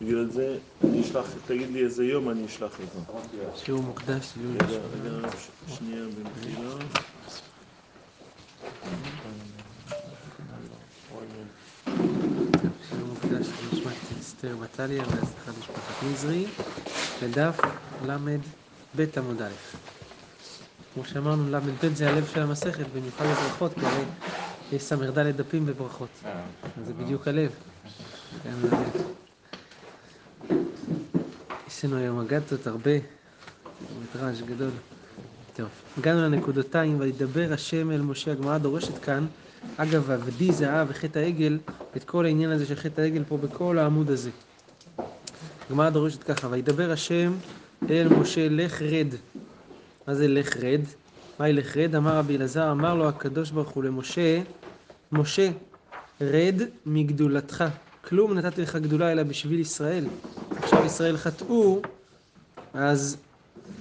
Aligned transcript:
בגלל 0.00 0.30
זה 0.30 0.58
אני 0.84 1.00
אשלח, 1.00 1.26
תגיד 1.46 1.68
לי 1.72 1.84
איזה 1.84 2.04
יום 2.04 2.30
אני 2.30 2.46
אשלח 2.46 2.72
אותו. 2.80 3.20
שיעור 3.56 3.82
מוקדש. 3.82 4.32
רגע, 4.54 4.66
רגע, 4.66 5.28
שנייה 5.68 6.02
במחילה. 6.04 6.70
שיעור 12.88 13.08
מוקדש 13.08 13.46
למשפחת 13.72 14.18
אסתר 14.20 14.56
בטליה 14.56 15.02
והצלחת 15.02 15.58
משפחת 15.58 16.02
נזרי, 16.02 16.44
לדף 17.22 17.60
ל"ב 18.06 19.06
עמוד 19.16 19.42
א'. 19.42 19.48
כמו 20.94 21.04
שאמרנו, 21.04 21.50
ל"ב 21.50 21.94
זה 21.94 22.08
הלב 22.10 22.26
של 22.26 22.42
המסכת, 22.42 22.86
במיוחד 22.94 23.24
בברכות, 23.24 23.74
כי 23.74 23.86
הרי 23.86 24.04
יש 24.72 24.82
ס"ד 24.82 25.18
דפים 25.18 25.66
בברכות. 25.66 26.08
אז 26.80 26.86
זה 26.86 26.94
בדיוק 26.94 27.28
הלב. 27.28 27.50
לנו 31.84 31.96
היום 31.96 32.20
אגדות 32.20 32.66
הרבה, 32.66 32.90
מטראז' 34.02 34.42
גדול. 34.42 34.70
טוב, 35.56 35.68
הגענו 35.98 36.22
לנקודותיים, 36.22 37.00
וידבר 37.00 37.52
השם 37.52 37.90
אל 37.90 38.00
משה, 38.00 38.32
הגמרא 38.32 38.58
דורשת 38.58 38.98
כאן, 38.98 39.26
אגב, 39.76 40.10
עבדי 40.10 40.52
זהב 40.52 40.86
וחטא 40.90 41.18
העגל, 41.18 41.58
את 41.96 42.04
כל 42.04 42.24
העניין 42.24 42.50
הזה 42.50 42.66
של 42.66 42.74
חטא 42.74 43.00
העגל 43.00 43.24
פה 43.28 43.36
בכל 43.36 43.78
העמוד 43.78 44.10
הזה. 44.10 44.30
הגמרא 45.70 45.90
דורשת 45.90 46.22
ככה, 46.22 46.48
וידבר 46.50 46.90
השם 46.90 47.32
אל 47.90 48.08
משה, 48.08 48.48
לך 48.48 48.82
רד. 48.82 49.08
מה 50.06 50.14
זה 50.14 50.28
לך 50.28 50.56
רד? 50.56 50.80
מהי 51.38 51.52
לך 51.52 51.76
רד? 51.76 51.94
אמר 51.94 52.16
רבי 52.16 52.36
אלעזר, 52.36 52.70
אמר 52.70 52.94
לו 52.94 53.08
הקדוש 53.08 53.50
ברוך 53.50 53.68
הוא 53.68 53.84
למשה, 53.84 54.42
משה, 55.12 55.50
רד 56.20 56.62
מגדולתך. 56.86 57.64
כלום 58.04 58.34
נתתי 58.34 58.62
לך 58.62 58.76
גדולה 58.76 59.12
אלא 59.12 59.22
בשביל 59.22 59.60
ישראל. 59.60 60.04
עכשיו 60.68 60.86
ישראל 60.86 61.16
חטאו, 61.16 61.80
אז 62.74 63.16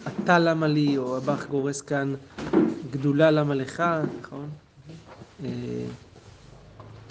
אתה 0.08 0.40
למה 0.40 0.68
לי, 0.68 0.98
או 0.98 1.18
הבח 1.18 1.46
גורס 1.46 1.82
כאן, 1.82 2.16
גדולה 2.92 3.32
למה 3.32 3.56
לך, 3.56 3.84
נכון? 4.22 4.50
אה, 5.44 5.50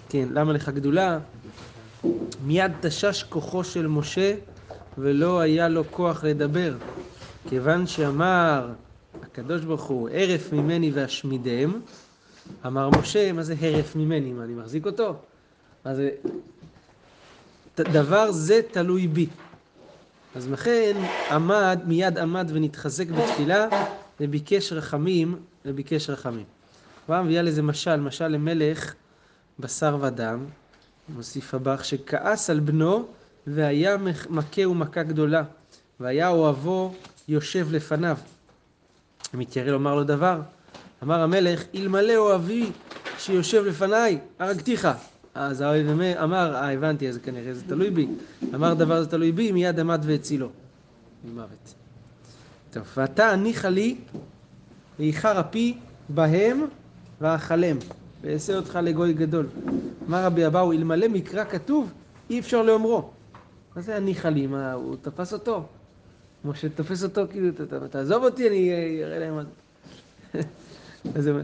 כן, 0.09 0.29
למה 0.31 0.53
לך 0.53 0.69
גדולה? 0.69 1.19
מיד 2.45 2.73
תשש 2.81 3.23
כוחו 3.23 3.65
של 3.65 3.87
משה, 3.87 4.35
ולא 4.99 5.41
היה 5.41 5.69
לו 5.69 5.85
כוח 5.91 6.25
לדבר. 6.25 6.75
כיוון 7.49 7.87
שאמר 7.87 8.73
הקדוש 9.23 9.65
ברוך 9.65 9.85
הוא, 9.85 10.09
הרף 10.09 10.53
ממני 10.53 10.91
ואשמידם, 10.95 11.81
אמר 12.67 12.91
משה, 13.01 13.33
מה 13.33 13.43
זה 13.43 13.55
הרף 13.61 13.97
ממני? 13.97 14.33
מה, 14.33 14.45
אני 14.45 14.55
מחזיק 14.55 14.87
אותו? 14.87 15.17
מה 15.85 15.95
זה... 15.95 16.11
דבר 17.79 18.33
זה 18.33 18.61
תלוי 18.73 19.09
בי. 19.09 19.27
אז 20.37 20.51
לכן 20.51 20.97
עמד, 21.31 21.81
מיד 21.87 22.19
עמד 22.19 22.51
ונתחזק 22.55 23.09
בתפילה, 23.09 23.69
וביקש 24.21 24.73
רחמים, 24.73 25.37
וביקש 25.65 26.11
רחמים. 26.11 26.45
כבר 27.07 27.23
מביאה 27.23 27.43
לזה 27.43 27.63
משל, 27.63 27.97
משל 27.97 28.29
למלך 28.29 28.95
בשר 29.59 29.99
ודם, 30.01 30.45
מוסיף 31.09 31.55
הבך, 31.55 31.85
שכעס 31.85 32.51
על 32.51 32.61
בנו, 32.61 33.09
והיה 33.47 33.97
מכה 34.31 34.69
ומכה 34.69 35.03
גדולה, 35.03 35.43
והיה 36.01 36.29
אוהבו 36.29 36.95
יושב 37.29 37.69
לפניו. 37.71 38.17
מתיירא 39.35 39.71
לומר 39.71 39.95
לו 39.95 40.05
דבר, 40.05 40.41
אמר 41.03 41.21
המלך, 41.21 41.63
אלמלא 41.75 42.17
אוהבי 42.17 42.71
שיושב 43.19 43.65
לפניי, 43.65 44.19
הרגתיך. 44.39 44.89
אז 45.39 45.61
האוהב 45.61 46.01
אמר, 46.23 46.55
אה 46.55 46.73
הבנתי, 46.73 47.09
אז 47.09 47.19
כנראה 47.19 47.55
זה 47.55 47.63
תלוי 47.69 47.91
בי. 47.91 48.07
אמר 48.55 48.75
דבר 48.75 49.03
זה 49.03 49.11
תלוי 49.11 49.33
בי, 49.33 49.53
מיד 49.53 49.81
עמד 49.81 50.01
והצילו. 50.05 50.49
ממוות. 51.25 51.75
טוב, 52.71 52.83
ואתה 52.97 53.29
הניחה 53.31 53.69
לי, 53.69 53.97
ואיחר 54.99 55.41
אפי 55.41 55.79
בהם 56.09 56.67
ואכלם, 57.21 57.77
ואעשה 58.23 58.57
אותך 58.57 58.79
לגוי 58.83 59.13
גדול. 59.13 59.47
אמר 60.09 60.25
רבי 60.25 60.47
אבאו, 60.47 60.73
אלמלא 60.73 61.09
מקרא 61.09 61.45
כתוב, 61.45 61.93
אי 62.31 62.39
אפשר 62.39 62.63
לאומרו. 62.63 63.11
מה 63.77 63.83
זה 63.83 63.97
הניחה 63.97 64.31
לי? 64.31 64.47
מה, 64.47 64.73
הוא 64.73 64.97
תפס 65.03 65.33
אותו? 65.33 65.67
משה 66.45 66.69
תופס 66.69 67.05
אותו, 67.05 67.23
כאילו, 67.31 67.49
תעזוב 67.91 68.25
אותי, 68.25 68.49
אני 68.49 68.71
אה, 68.71 69.07
אראה 69.07 69.19
להם 69.19 69.35
מה 71.15 71.21
זה. 71.21 71.43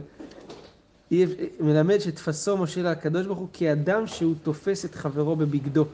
מלמד 1.61 1.99
שתפסו 1.99 2.57
משה 2.57 2.83
לקדוש 2.83 3.27
ברוך 3.27 3.39
הוא 3.39 3.49
כאדם 3.53 4.07
שהוא 4.07 4.35
תופס 4.43 4.85
את 4.85 4.95
חברו 4.95 5.37
בבגדו. 5.37 5.85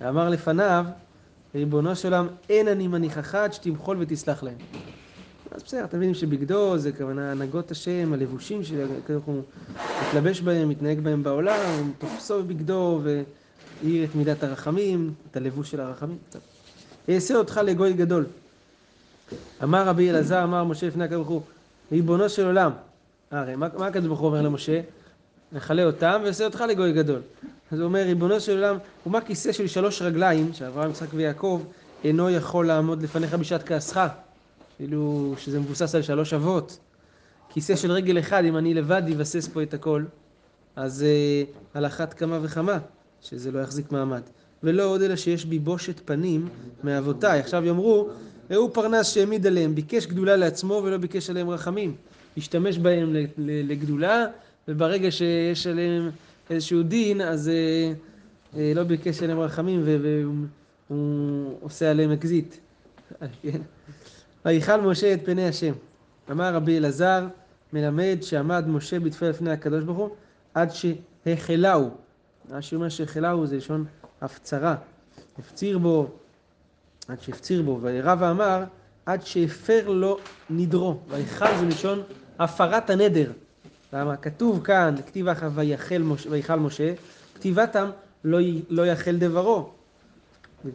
ואמר 0.00 0.28
לפניו, 0.28 0.84
ריבונו 1.54 1.96
של 1.96 2.14
עולם, 2.14 2.28
אין 2.48 2.68
אני 2.68 2.88
מניחך 2.88 3.34
עד 3.34 3.52
שתמחול 3.52 3.96
ותסלח 4.00 4.42
להם. 4.42 4.56
אז 5.50 5.62
בסדר, 5.62 5.84
אתם 5.84 5.96
מבינים 5.96 6.14
שבגדו 6.14 6.78
זה 6.78 6.92
כוונה 6.92 7.30
הנהגות 7.30 7.70
השם, 7.70 8.12
הלבושים 8.12 8.64
שהקדוש 8.64 9.00
ברוך 9.08 9.24
הוא 9.24 9.42
מתלבש 10.08 10.40
בהם, 10.40 10.68
מתנהג 10.68 11.00
בהם 11.00 11.22
בעולם, 11.22 11.92
תופסו 11.98 12.42
בבגדו 12.42 13.00
והאיר 13.02 14.04
את 14.04 14.14
מידת 14.14 14.42
הרחמים, 14.42 15.14
את 15.30 15.36
הלבוש 15.36 15.70
של 15.70 15.80
הרחמים. 15.80 16.18
אעשה 17.08 17.34
אותך 17.34 17.60
לגוי 17.64 17.92
גדול. 17.92 18.26
אמר 19.62 19.86
רבי 19.86 20.10
אלעזר, 20.10 20.44
אמר 20.44 20.64
משה 20.64 20.86
לפני 20.86 21.04
הקדוש 21.04 21.16
ברוך 21.16 21.28
הוא, 21.28 21.42
ריבונו 21.92 22.28
של 22.28 22.46
עולם. 22.46 22.72
הרי 23.30 23.56
מה, 23.56 23.68
מה 23.78 23.86
הקדוש 23.86 24.06
ברוך 24.06 24.20
הוא 24.20 24.28
אומר 24.28 24.42
למשה? 24.42 24.80
נכלה 25.52 25.84
אותם 25.84 26.20
ואעשה 26.24 26.44
אותך 26.44 26.64
לגוי 26.68 26.92
גדול. 26.92 27.20
אז 27.72 27.78
הוא 27.78 27.86
אומר, 27.86 28.02
ריבונו 28.02 28.40
של 28.40 28.52
עולם, 28.52 28.76
ומה 29.06 29.20
כיסא 29.20 29.52
של 29.52 29.66
שלוש 29.66 30.02
רגליים, 30.02 30.52
שאברהם, 30.52 30.90
יצחק 30.90 31.08
ויעקב, 31.14 31.62
אינו 32.04 32.30
יכול 32.30 32.66
לעמוד 32.66 33.02
לפניך 33.02 33.34
בשעת 33.34 33.62
כעסך? 33.62 34.06
כאילו 34.76 35.34
שזה 35.38 35.60
מבוסס 35.60 35.94
על 35.94 36.02
שלוש 36.02 36.32
אבות. 36.32 36.78
כיסא 37.48 37.76
של 37.76 37.92
רגל 37.92 38.18
אחד, 38.18 38.44
אם 38.44 38.56
אני 38.56 38.74
לבד 38.74 39.02
אבסס 39.12 39.48
פה 39.48 39.62
את 39.62 39.74
הכל, 39.74 40.04
אז 40.76 41.02
אה, 41.02 41.42
על 41.74 41.86
אחת 41.86 42.14
כמה 42.14 42.38
וכמה, 42.42 42.78
שזה 43.20 43.50
לא 43.50 43.58
יחזיק 43.58 43.92
מעמד. 43.92 44.22
ולא 44.62 44.84
עוד 44.84 45.02
אלא 45.02 45.16
שיש 45.16 45.44
בי 45.44 45.58
בושת 45.58 46.00
פנים 46.04 46.48
מאבותיי. 46.84 47.40
עכשיו 47.40 47.64
יאמרו, 47.64 48.08
ראו 48.50 48.72
פרנס 48.72 49.08
שהעמיד 49.08 49.46
עליהם, 49.46 49.74
ביקש 49.74 50.06
גדולה 50.06 50.36
לעצמו 50.36 50.80
ולא 50.84 50.96
ביקש 50.96 51.30
עליהם 51.30 51.50
רחמים. 51.50 51.94
השתמש 52.36 52.78
בהם 52.78 53.16
לגדולה, 53.38 54.26
וברגע 54.68 55.10
שיש 55.10 55.66
עליהם 55.66 56.10
איזשהו 56.50 56.82
דין, 56.82 57.20
אז 57.20 57.48
אה, 57.48 57.92
אה, 58.56 58.72
לא 58.74 58.82
ביקש 58.82 59.22
עליהם 59.22 59.38
רחמים 59.38 59.84
והוא 60.90 61.54
עושה 61.60 61.90
עליהם 61.90 62.12
אקזיט. 62.12 62.54
כן? 63.42 63.60
ויכל 64.44 64.80
משה 64.80 65.14
את 65.14 65.20
פני 65.24 65.48
השם. 65.48 65.72
אמר 66.30 66.54
רבי 66.54 66.78
אלעזר, 66.78 67.26
מלמד 67.72 68.18
שעמד 68.22 68.68
משה 68.68 69.00
בתפילה 69.00 69.30
לפני 69.30 69.50
הקדוש 69.50 69.84
ברוך 69.84 69.98
הוא, 69.98 70.10
עד 70.54 70.70
שהחלהו. 70.70 71.90
רש"י 72.50 72.74
אומר 72.74 72.88
שהחלהו 72.88 73.46
זה 73.46 73.56
לשון 73.56 73.84
הפצרה. 74.20 74.76
הפציר 75.38 75.78
בו, 75.78 76.10
עד 77.08 77.20
שהפציר 77.20 77.62
בו, 77.62 77.78
וירא 77.82 78.14
ואמר, 78.18 78.64
עד 79.10 79.26
שהפר 79.26 79.88
לו 79.88 80.18
נדרו. 80.50 81.00
ויכל 81.10 81.56
זה 81.60 81.66
לשון 81.66 82.02
הפרת 82.38 82.90
הנדר. 82.90 83.32
למה? 83.92 84.16
כתוב 84.16 84.60
כאן, 84.64 84.94
כתיב 85.06 85.28
אחר 85.28 85.48
ויכל 86.30 86.56
משה, 86.58 86.92
כתיבתם 87.34 87.90
לא, 88.24 88.40
י- 88.40 88.62
לא 88.68 88.86
יחל 88.86 89.16
דברו. 89.18 89.70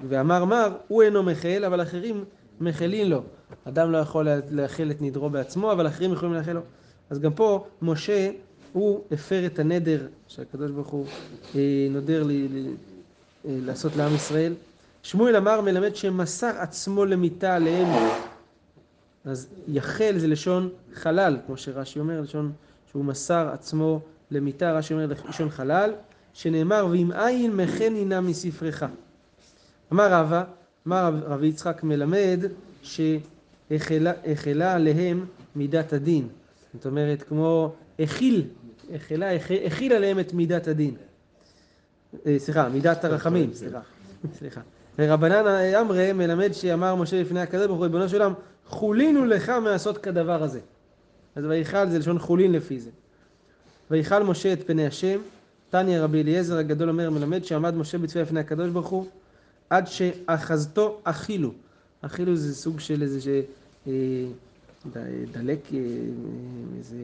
ואמר 0.09 0.45
מר, 0.45 0.75
הוא 0.87 1.03
אינו 1.03 1.23
מחל, 1.23 1.63
אבל 1.65 1.81
אחרים 1.81 2.23
מחלין 2.61 3.09
לו. 3.09 3.21
אדם 3.67 3.91
לא 3.91 3.97
יכול 3.97 4.25
לה- 4.25 4.39
לאחל 4.49 4.91
את 4.91 5.01
נדרו 5.01 5.29
בעצמו, 5.29 5.71
אבל 5.71 5.87
אחרים 5.87 6.13
יכולים 6.13 6.33
לאחל 6.35 6.53
לו. 6.53 6.61
אז 7.09 7.19
גם 7.19 7.33
פה, 7.33 7.67
משה, 7.81 8.31
הוא 8.71 9.03
הפר 9.11 9.45
את 9.45 9.59
הנדר 9.59 10.07
שהקדוש 10.27 10.71
ברוך 10.71 10.87
הוא 10.87 11.05
אה, 11.55 11.59
נודר 11.91 12.23
לי, 12.23 12.47
לי, 12.47 12.69
אה, 13.45 13.57
לעשות 13.61 13.95
לעם 13.95 14.15
ישראל. 14.15 14.53
שמואל 15.03 15.35
אמר, 15.35 15.61
מלמד 15.61 15.95
שמסר 15.95 16.51
עצמו 16.57 17.05
למיתה 17.05 17.55
עליהם. 17.55 17.87
אז 19.25 19.47
יחל 19.67 20.13
זה 20.17 20.27
לשון 20.27 20.69
חלל, 20.93 21.37
כמו 21.45 21.57
שרש"י 21.57 21.99
אומר, 21.99 22.21
לשון 22.21 22.51
שהוא 22.91 23.05
מסר 23.05 23.49
עצמו 23.53 23.99
למיתה, 24.31 24.71
רש"י 24.71 24.93
אומר 24.93 25.07
לשון 25.29 25.49
חלל, 25.49 25.93
שנאמר, 26.33 26.87
ואם 26.91 27.11
אין 27.11 27.55
מחן 27.55 27.95
הנה 27.95 28.21
מספרך. 28.21 28.83
אמר 29.93 30.13
רבא, 30.13 30.43
אמר 30.87 31.05
רב, 31.05 31.23
רב 31.23 31.43
יצחק 31.43 31.83
מלמד, 31.83 32.39
שהחלה 32.83 34.73
עליהם 34.73 35.25
מידת 35.55 35.93
הדין. 35.93 36.27
זאת 36.73 36.85
אומרת, 36.85 37.23
כמו 37.23 37.73
הכיל, 37.99 38.43
החלה, 38.95 39.29
הכיל 39.65 39.93
עליהם 39.93 40.19
את 40.19 40.33
מידת 40.33 40.67
הדין. 40.67 40.95
אה, 42.25 42.35
סליחה, 42.39 42.69
מידת 42.69 43.05
הרחמים, 43.05 43.53
סליחה. 43.53 43.79
סליחה. 44.37 44.61
ורבנן 44.99 45.45
אמרי 45.81 46.13
מלמד 46.13 46.51
שאמר 46.51 46.95
משה 46.95 47.21
לפני 47.21 47.39
הקדוש 47.39 47.67
ברוך 47.67 47.77
הוא, 47.77 47.85
ריבונו 47.85 48.09
של 48.09 48.21
עולם, 48.21 48.33
חולינו 48.67 49.25
לך 49.25 49.49
מעשות 49.49 49.97
כדבר 49.97 50.43
הזה. 50.43 50.59
אז 51.35 51.45
ויכל 51.45 51.89
זה 51.89 51.99
לשון 51.99 52.19
חולין 52.19 52.51
לפי 52.51 52.79
זה. 52.79 52.89
ויכל 53.91 54.23
משה 54.23 54.53
את 54.53 54.67
פני 54.67 54.87
השם, 54.87 55.19
תניא 55.69 55.99
רבי 55.99 56.21
אליעזר 56.21 56.57
הגדול 56.57 56.89
אומר 56.89 57.09
מלמד 57.09 57.43
שעמד 57.43 57.75
משה 57.75 57.97
בתפילה 57.97 58.23
לפני 58.23 58.39
הקדוש 58.39 58.69
ברוך 58.69 58.87
הוא, 58.87 59.05
עד 59.69 59.87
שאחזתו 59.87 60.99
אכילו. 61.03 61.51
אכילו 62.01 62.35
זה 62.35 62.55
סוג 62.55 62.79
של 62.79 63.01
איזה 63.01 63.21
ש... 63.21 63.27
אה, 63.87 64.25
דלק, 65.31 65.59
אה, 65.73 65.79
איזה 66.77 66.97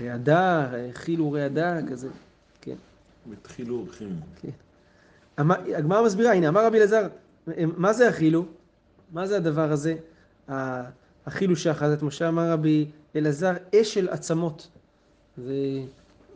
רעדה, 0.00 0.70
אכילו 0.90 1.32
רעדה, 1.32 1.78
כזה, 1.90 2.08
כן. 2.60 2.74
התחילו 3.32 3.76
אורחים. 3.76 4.20
כן. 4.42 4.48
הגמרא 5.76 6.02
מסבירה, 6.06 6.32
הנה, 6.32 6.48
אמר 6.48 6.66
רבי 6.66 6.78
אלעזר, 6.78 7.08
מה 7.76 7.92
זה 7.92 8.08
אכילו? 8.08 8.44
מה 9.12 9.26
זה 9.26 9.36
הדבר 9.36 9.72
הזה? 9.72 9.94
ה- 10.50 10.82
אכילו 11.24 11.56
שאחז 11.56 11.92
את 11.92 12.02
משה, 12.02 12.28
אמר 12.28 12.50
רבי 12.50 12.86
אלעזר, 13.16 13.52
אש 13.80 13.94
של 13.94 14.08
עצמות. 14.08 14.68
זה, 15.36 15.54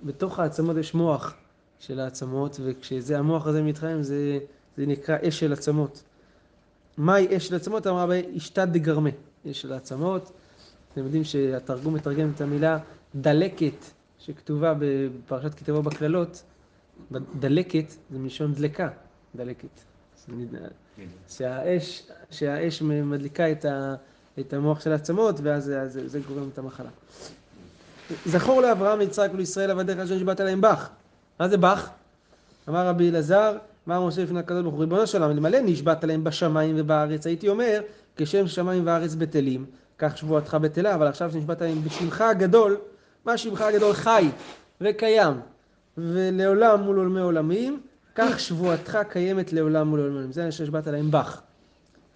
בתוך 0.02 0.38
העצמות 0.38 0.76
יש 0.76 0.94
מוח 0.94 1.34
של 1.78 2.00
העצמות, 2.00 2.60
וכשזה 2.64 3.18
המוח 3.18 3.46
הזה 3.46 3.62
מתחמם, 3.62 4.02
זה, 4.02 4.38
זה 4.76 4.86
נקרא 4.86 5.16
אש 5.28 5.40
של 5.40 5.52
עצמות. 5.52 6.02
מהי 6.98 7.36
אש 7.36 7.48
של 7.48 7.54
עצמות? 7.54 7.86
אמר 7.86 7.98
רבי, 8.00 8.22
אשתא 8.36 8.64
דגרמה, 8.64 9.10
אש 9.50 9.60
של 9.62 9.72
העצמות. 9.72 10.32
אתם 10.92 11.04
יודעים 11.04 11.24
שהתרגום 11.24 11.94
מתרגם 11.94 12.30
את 12.34 12.40
המילה 12.40 12.78
דלקת, 13.14 13.84
שכתובה 14.18 14.74
בפרשת 14.78 15.54
כתבו 15.54 15.82
בקללות, 15.82 16.42
דלקת 17.40 17.84
זה 18.10 18.18
מלשון 18.18 18.54
דלקה, 18.54 18.88
דלקת. 19.36 19.80
נדע- 21.00 21.34
שהאש, 21.36 22.02
שהאש 22.30 22.82
מדליקה 22.82 23.52
את, 23.52 23.64
ה, 23.64 23.94
את 24.38 24.52
המוח 24.52 24.80
של 24.80 24.92
העצמות, 24.92 25.36
ואז 25.42 25.64
זה, 25.64 25.88
זה, 25.88 26.08
זה 26.08 26.20
גורם 26.28 26.48
את 26.52 26.58
המחלה. 26.58 26.88
זכור 28.26 28.60
לאברהם, 28.62 28.98
ליצחק 28.98 29.28
ולישראל 29.34 29.70
עבדיך 29.70 29.98
אשר 29.98 30.14
נשבעת 30.14 30.40
להם 30.40 30.60
בך. 30.60 30.88
מה 31.40 31.48
זה 31.48 31.56
בך? 31.56 31.88
אמר 32.68 32.86
רבי 32.86 33.10
אלעזר, 33.10 33.56
אמר 33.88 34.06
משה 34.06 34.22
לפני 34.22 34.38
הקדוש 34.38 34.62
ברוך 34.62 34.74
הוא, 34.74 34.80
ריבונו 34.80 35.06
של 35.06 35.22
עולם, 35.22 35.34
אלמלא 35.34 35.58
נשבעת 35.60 36.04
להם 36.04 36.24
בשמיים 36.24 36.74
ובארץ, 36.78 37.26
הייתי 37.26 37.48
אומר, 37.48 37.80
כשם 38.16 38.46
שמיים 38.48 38.86
וארץ 38.86 39.14
בטלים, 39.14 39.64
כך 39.98 40.18
שבועתך 40.18 40.54
בטלה, 40.54 40.94
אבל 40.94 41.06
עכשיו 41.06 41.32
שנשבעת 41.32 41.60
להם 41.62 41.84
בשמך 41.84 42.20
הגדול, 42.20 42.76
מה 43.24 43.38
שמך 43.38 43.60
הגדול 43.60 43.92
חי 43.92 44.28
וקיים, 44.80 45.40
ולעולם 45.98 46.80
מול 46.80 46.96
עולמי 46.98 47.20
עולמים, 47.20 47.80
כך 48.20 48.40
שבועתך 48.40 48.98
קיימת 49.08 49.52
לעולם 49.52 49.90
עולמים. 49.90 50.32
זה 50.32 50.44
מה 50.44 50.52
שנשבעת 50.52 50.86
להם 50.86 51.10
בך. 51.10 51.40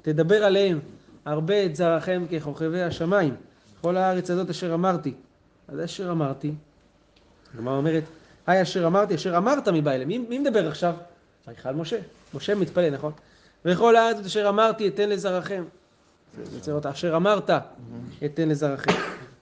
תדבר 0.02 0.44
עליהם 0.44 0.80
הרבה 1.24 1.64
את 1.64 1.76
זרעכם 1.76 2.24
ככוכבי 2.32 2.82
השמיים, 2.82 3.34
כל 3.80 3.96
הארץ 3.96 4.30
הזאת 4.30 4.50
אשר 4.50 4.74
אמרתי. 4.74 5.14
אז 5.68 5.84
אשר 5.84 6.10
אמרתי, 6.10 6.54
הגמרא 7.54 7.76
אומרת, 7.76 8.02
היי 8.46 8.62
אשר 8.62 8.86
אמרתי, 8.86 9.14
אשר 9.14 9.36
אמרת 9.36 9.68
מבא. 9.68 10.04
מי, 10.04 10.18
מי 10.18 10.38
מדבר 10.38 10.68
עכשיו? 10.68 10.94
ויכל 11.48 11.72
משה. 11.72 11.98
משה 12.34 12.54
מתפלל, 12.54 12.90
נכון? 12.90 13.12
וכל 13.64 13.96
הארץ 13.96 14.14
הזאת 14.14 14.26
אשר 14.26 14.48
אמרתי 14.48 14.88
אתן 14.88 15.08
לזרעכם. 15.08 15.64
אשר 16.84 17.16
אמרת 17.16 17.50
אתן 18.24 18.48
לזרעכם. 18.48 18.92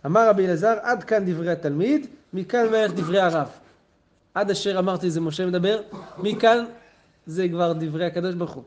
אמר 0.06 0.28
רבי 0.28 0.46
אלעזר, 0.46 0.74
עד 0.82 1.04
כאן 1.04 1.24
דברי 1.26 1.50
התלמיד, 1.50 2.06
מכאן 2.32 2.66
ואילך 2.72 2.92
דברי 2.92 3.20
הרב. 3.20 3.48
עד 4.34 4.50
אשר 4.50 4.78
אמרתי 4.78 5.10
זה 5.10 5.20
משה 5.20 5.46
מדבר, 5.46 5.80
מכאן 6.18 6.64
זה 7.26 7.48
כבר 7.48 7.72
דברי 7.72 8.06
הקדוש 8.06 8.34
ברוך 8.34 8.52
הוא. 8.52 8.62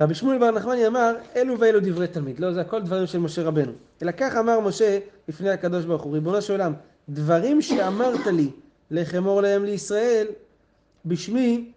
רבי 0.00 0.14
שמואל 0.14 0.38
בר 0.38 0.50
נחמני 0.50 0.86
אמר, 0.86 1.14
אלו 1.36 1.60
ואלו 1.60 1.80
דברי 1.80 2.08
תלמיד. 2.08 2.40
לא, 2.40 2.52
זה 2.52 2.60
הכל 2.60 2.82
דברים 2.82 3.06
של 3.06 3.18
משה 3.18 3.42
רבנו. 3.42 3.72
אלא 4.02 4.10
כך 4.10 4.36
אמר 4.36 4.60
משה 4.60 4.98
לפני 5.28 5.50
הקדוש 5.50 5.84
ברוך 5.84 6.02
הוא, 6.02 6.14
ריבונו 6.14 6.42
של 6.42 6.52
עולם, 6.52 6.72
דברים 7.08 7.62
שאמרת 7.62 8.26
לי 8.26 8.50
לך 8.90 9.14
אמור 9.14 9.40
להם 9.42 9.64
לישראל, 9.64 10.26
בשמי, 11.06 11.72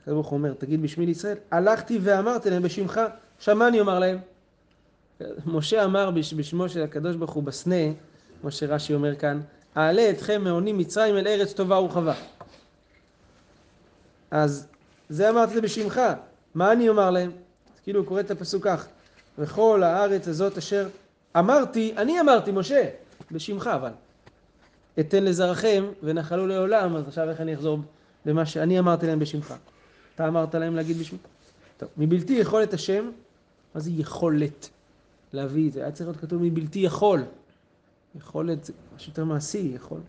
הקדוש 0.00 0.14
ברוך 0.14 0.26
הוא 0.26 0.36
אומר, 0.38 0.54
תגיד 0.54 0.82
בשמי 0.82 1.06
לישראל, 1.06 1.36
הלכתי 1.50 1.98
ואמרתי 2.02 2.50
להם 2.50 2.62
בשמך, 2.62 3.00
אני 3.48 3.80
אומר 3.80 3.98
להם? 3.98 4.18
משה 5.46 5.84
אמר 5.84 6.10
בש- 6.10 6.34
בשמו 6.34 6.68
של 6.68 6.82
הקדוש 6.82 7.16
ברוך 7.16 7.32
הוא 7.32 7.42
בסנה, 7.42 7.74
כמו 8.40 8.50
שרש"י 8.50 8.94
אומר 8.94 9.14
כאן, 9.16 9.40
אעלה 9.76 10.10
אתכם 10.10 10.44
מעונים 10.44 10.78
מצרים 10.78 11.16
אל 11.16 11.26
ארץ 11.26 11.52
טובה 11.52 11.80
ורחבה. 11.80 12.14
אז 14.30 14.66
זה 15.08 15.30
אמרתי 15.30 15.60
בשמך, 15.60 16.00
מה 16.54 16.72
אני 16.72 16.88
אומר 16.88 17.10
להם? 17.10 17.30
כאילו 17.82 18.00
הוא 18.00 18.06
קורא 18.06 18.20
את 18.20 18.30
הפסוק 18.30 18.64
כך, 18.64 18.86
וכל 19.38 19.82
הארץ 19.82 20.28
הזאת 20.28 20.58
אשר 20.58 20.88
אמרתי, 21.38 21.94
אני 21.96 22.20
אמרתי 22.20 22.52
משה, 22.52 22.84
בשמך 23.30 23.70
אבל. 23.74 23.90
אתן 25.00 25.24
לזרעכם 25.24 25.84
ונחלו 26.02 26.46
לעולם, 26.46 26.96
אז 26.96 27.08
עכשיו 27.08 27.30
איך 27.30 27.40
אני 27.40 27.54
אחזור 27.54 27.78
למה 28.26 28.46
שאני 28.46 28.78
אמרתי 28.78 29.06
להם 29.06 29.18
בשמך? 29.18 29.54
אתה 30.14 30.28
אמרת 30.28 30.54
להם 30.54 30.76
להגיד 30.76 30.98
בשמך? 30.98 31.20
טוב, 31.76 31.88
מבלתי 31.96 32.32
יכולת 32.32 32.74
השם, 32.74 33.10
מה 33.74 33.80
זה 33.80 33.90
יכולת? 33.90 34.68
להביא 35.32 35.68
את 35.68 35.72
זה, 35.72 35.80
היה 35.82 35.92
צריך 35.92 36.08
להיות 36.08 36.20
כתוב 36.20 36.42
מבלתי 36.42 36.78
יכול. 36.78 37.24
יכולת 38.18 38.70
משהו 38.96 39.10
יותר 39.10 39.24
מעשי, 39.24 39.72
יכול. 39.74 40.00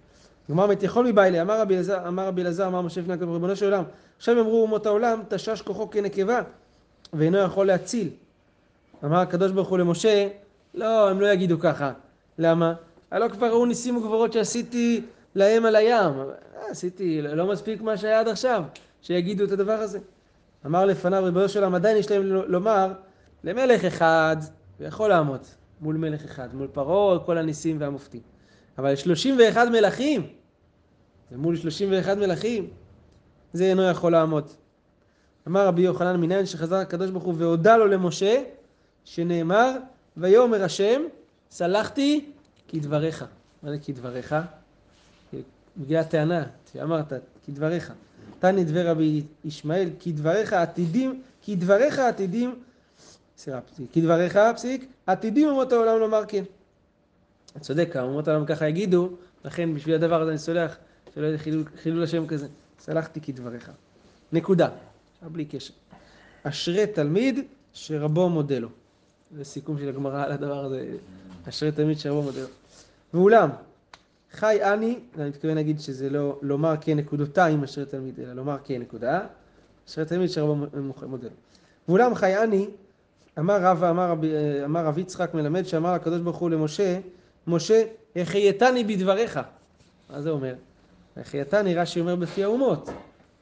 גמר 0.50 0.68
מת 0.68 0.84
יכול 0.84 1.08
מבעילי, 1.08 1.42
אמר 1.42 1.62
רבי 1.62 1.76
אלעזר, 1.76 2.08
אמר 2.08 2.28
רבי 2.28 2.42
אלעזר, 2.42 2.68
אמר 2.68 2.82
משה 2.82 3.02
לפני 3.02 3.14
הקדוש 3.14 3.30
ריבונו 3.34 3.56
של 3.56 3.66
עולם, 3.66 3.84
עכשיו 4.18 4.40
אמרו 4.40 4.62
אומות 4.62 4.86
העולם, 4.86 5.22
תשש 5.30 5.62
כוחו 5.62 5.90
כנקבה, 5.90 6.42
ואינו 7.14 7.38
יכול 7.38 7.68
להציל. 7.68 8.10
אמר 9.04 9.18
הקדוש 9.18 9.52
ברוך 9.52 9.70
הוא 9.70 9.78
למשה, 9.78 10.28
לא, 10.74 11.10
הם 11.10 11.22
לא 11.22 11.28
יגידו 11.28 11.60
ככה. 11.60 11.92
למה? 12.38 12.74
הלא 13.12 13.28
כבר 13.28 13.48
ראו 13.48 13.66
ניסים 13.66 13.98
וגבורות 13.98 14.34
שעשיתי 14.34 15.02
להם 15.36 15.66
על 15.66 15.76
הים. 15.76 16.14
אה, 16.20 16.26
עשיתי, 16.70 17.22
לא 17.22 17.48
מספיק 17.48 17.82
מה 17.82 17.98
שהיה 17.98 18.20
עד 18.20 18.28
עכשיו, 18.28 18.64
שיגידו 19.02 19.44
את 19.44 19.52
הדבר 19.52 19.74
הזה. 19.74 20.00
אמר 20.66 20.86
לפניו 20.86 21.24
ריבונו 21.24 21.50
של 21.50 21.60
עולם, 21.60 21.76
עדיין 21.76 21.98
יש 21.98 22.12
להם 22.12 22.24
לומר, 22.24 22.92
למלך 23.44 23.86
אחד, 23.86 24.38
ויכול 24.80 25.10
לעמוד 25.10 25.42
מול 25.82 25.98
מלך 25.98 26.26
אחד, 26.26 26.56
מול 26.56 26.68
פרעה, 26.68 27.20
כל 27.20 27.38
הניסים 27.38 27.78
והמופתים. 27.80 28.22
אבל 28.78 28.96
31 28.96 29.68
מלכים, 29.68 30.28
ומול 31.32 31.56
31 31.56 32.18
מלכים, 32.18 32.68
זה 33.54 33.64
אינו 33.64 33.84
יכול 33.84 34.12
לעמוד. 34.12 34.50
אמר 35.48 35.68
רבי 35.68 35.82
יוחנן 35.82 36.22
מניין 36.22 36.46
שחזר 36.46 36.76
הקדוש 36.76 37.10
ברוך 37.10 37.24
הוא 37.24 37.34
והודה 37.38 37.78
לו 37.78 37.88
למשה, 37.88 38.44
שנאמר, 39.04 39.78
ויאמר 40.18 40.64
השם, 40.64 41.02
סלחתי 41.52 42.32
כדבריך. 42.68 43.26
מה 43.64 43.72
זה 43.72 43.78
כדבריך? 43.80 44.36
מגיעה 45.78 46.04
טענה, 46.04 46.44
שאמרת, 46.74 47.14
כדבריך. 47.46 47.94
תני 48.40 48.64
דבר 48.64 48.88
רבי 48.88 49.24
ישמעאל, 49.44 49.90
כדבריך 50.00 50.54
עתידים, 50.54 51.22
כדבריך 51.46 52.00
עתידים, 52.00 52.56
סליחה, 53.38 53.62
פסיק, 53.62 53.94
כדבריך, 53.94 54.40
פסיק, 54.56 54.86
עתידים 55.06 55.50
אומות 55.50 55.72
העולם 55.72 56.00
לומר 56.00 56.24
כן. 56.28 56.44
אתה 57.52 57.60
צודק, 57.60 57.96
אומות 57.96 58.28
העולם 58.28 58.46
ככה 58.46 58.68
יגידו, 58.68 59.10
לכן 59.46 59.74
בשביל 59.74 59.96
הדבר 59.96 60.22
הזה 60.22 60.32
אני 60.32 60.40
סולח, 60.40 60.78
שלא 61.16 61.26
יהיה 61.26 61.38
חילול, 61.38 61.64
חילול 61.82 62.04
השם 62.04 62.28
כזה. 62.28 62.48
סלחתי 62.80 63.22
כדבריך. 63.22 63.72
נקודה. 64.32 64.70
עכשיו 65.14 65.30
בלי 65.30 65.46
קשר. 65.46 65.74
אשרי 66.44 66.88
תלמיד 66.88 67.40
שרבו 67.74 68.30
מודה 68.30 68.60
לו. 68.60 68.70
זה 69.38 69.44
סיכום 69.44 69.80
של 69.80 69.90
הגמרא 69.90 70.26
על 70.26 70.32
הדבר 70.32 70.66
הזה. 70.66 70.88
אשרי 71.50 71.72
תלמיד 71.72 72.00
שרבו 72.00 72.22
מודה 72.22 72.42
לו. 72.42 72.48
ואולם, 73.14 73.50
חי 74.32 74.60
אני, 74.64 75.00
אני 75.18 75.30
מתכוון 75.30 75.56
להגיד 75.56 75.80
שזה 75.80 76.10
לא 76.10 76.40
לומר 76.42 76.76
כנקודותיים 76.82 77.64
אשרי 77.64 77.86
תלמיד, 77.86 78.20
אלא 78.20 78.34
לומר 78.34 78.58
כנקודה. 78.64 79.26
אשרי 79.88 80.06
תלמיד 80.06 80.30
שרבו 80.30 80.56
מודה 81.08 81.28
לו. 81.28 81.34
ואולם 81.88 82.16
חי 82.16 82.44
אני, 82.44 82.68
אמר 83.40 83.62
רב 83.62 83.84
אמר 83.84 84.10
רבי, 84.10 84.32
אמר 84.66 84.86
רב 84.86 84.98
יצחק 84.98 85.34
מלמד 85.34 85.64
שאמר 85.64 85.90
הקדוש 85.90 86.22
ברוך 86.22 86.38
הוא 86.38 86.50
למשה, 86.50 87.00
משה, 87.48 87.84
החייתני 88.16 88.84
בדבריך. 88.84 89.40
מה 90.10 90.22
זה 90.22 90.30
אומר? 90.30 90.56
החייתני, 91.18 91.76
רש"י 91.76 92.00
אומר 92.00 92.16
בפי 92.16 92.44
האומות. 92.44 92.90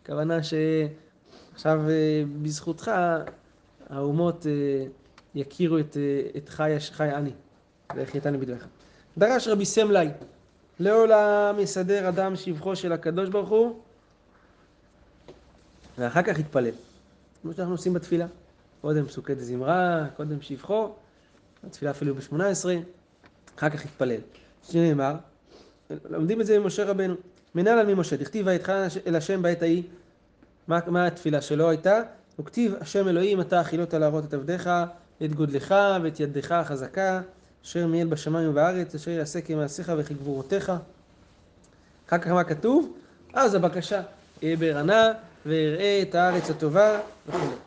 הכוונה 0.03 0.39
שעכשיו 0.43 1.81
אה, 1.89 2.23
בזכותך 2.41 2.91
האומות 3.89 4.47
אה, 4.47 4.85
יכירו 5.35 5.79
את, 5.79 5.97
אה, 5.97 6.37
את 6.37 6.49
חי, 6.49 6.75
חי 6.91 7.09
אני. 7.11 7.31
והחייתני 7.95 8.37
בדבריך. 8.37 8.67
דרש 9.17 9.47
רבי 9.47 9.65
סמלי, 9.65 10.07
לעולם 10.79 11.55
יסדר 11.59 12.09
אדם 12.09 12.35
שבחו 12.35 12.75
של 12.75 12.91
הקדוש 12.91 13.29
ברוך 13.29 13.49
הוא, 13.49 13.79
ואחר 15.97 16.21
כך 16.21 16.39
יתפלל. 16.39 16.71
כמו 17.41 17.53
שאנחנו 17.53 17.73
עושים 17.73 17.93
בתפילה. 17.93 18.25
קודם 18.83 19.05
פסוקי 19.05 19.35
דזמרה, 19.35 20.05
קודם 20.17 20.41
שבחו, 20.41 20.89
התפילה 21.67 21.91
אפילו 21.91 22.15
ב-18, 22.15 22.35
אחר 23.57 23.69
כך 23.69 23.85
התפלל. 23.85 24.19
שנאמר, 24.69 25.15
לומדים 26.09 26.41
את 26.41 26.45
זה 26.45 26.59
ממשה 26.59 26.85
רבנו. 26.85 27.15
מנהל 27.55 27.79
על 27.79 27.93
ממשה, 27.95 28.17
דכתיב 28.17 28.47
ויתחנן 28.47 28.87
אל 29.07 29.15
השם 29.15 29.41
בעת 29.41 29.61
ההיא, 29.61 29.83
מה, 30.67 30.79
מה 30.87 31.07
התפילה 31.07 31.41
שלו 31.41 31.69
הייתה? 31.69 32.01
וכתיב 32.39 32.75
השם 32.81 33.07
אלוהים 33.07 33.41
אתה 33.41 33.59
החילות 33.59 33.93
להראות 33.93 34.25
את 34.25 34.33
עבדיך, 34.33 34.69
את 35.23 35.33
גודלך 35.35 35.75
ואת 36.03 36.19
ידך 36.19 36.51
החזקה, 36.51 37.21
אשר 37.65 37.87
מיעל 37.87 38.07
בשמיים 38.07 38.49
ובארץ, 38.49 38.95
אשר 38.95 39.11
יעשה 39.11 39.41
כמעשיך 39.41 39.91
וכגבורותיך. 39.97 40.71
אחר 42.07 42.17
כך 42.17 42.27
מה 42.27 42.43
כתוב? 42.43 42.93
אז 43.33 43.55
הבקשה, 43.55 44.01
אהיה 44.43 44.57
בערנה 44.57 45.11
ואראה 45.45 46.01
את 46.01 46.15
הארץ 46.15 46.49
הטובה 46.49 46.99
וכו'. 47.27 47.62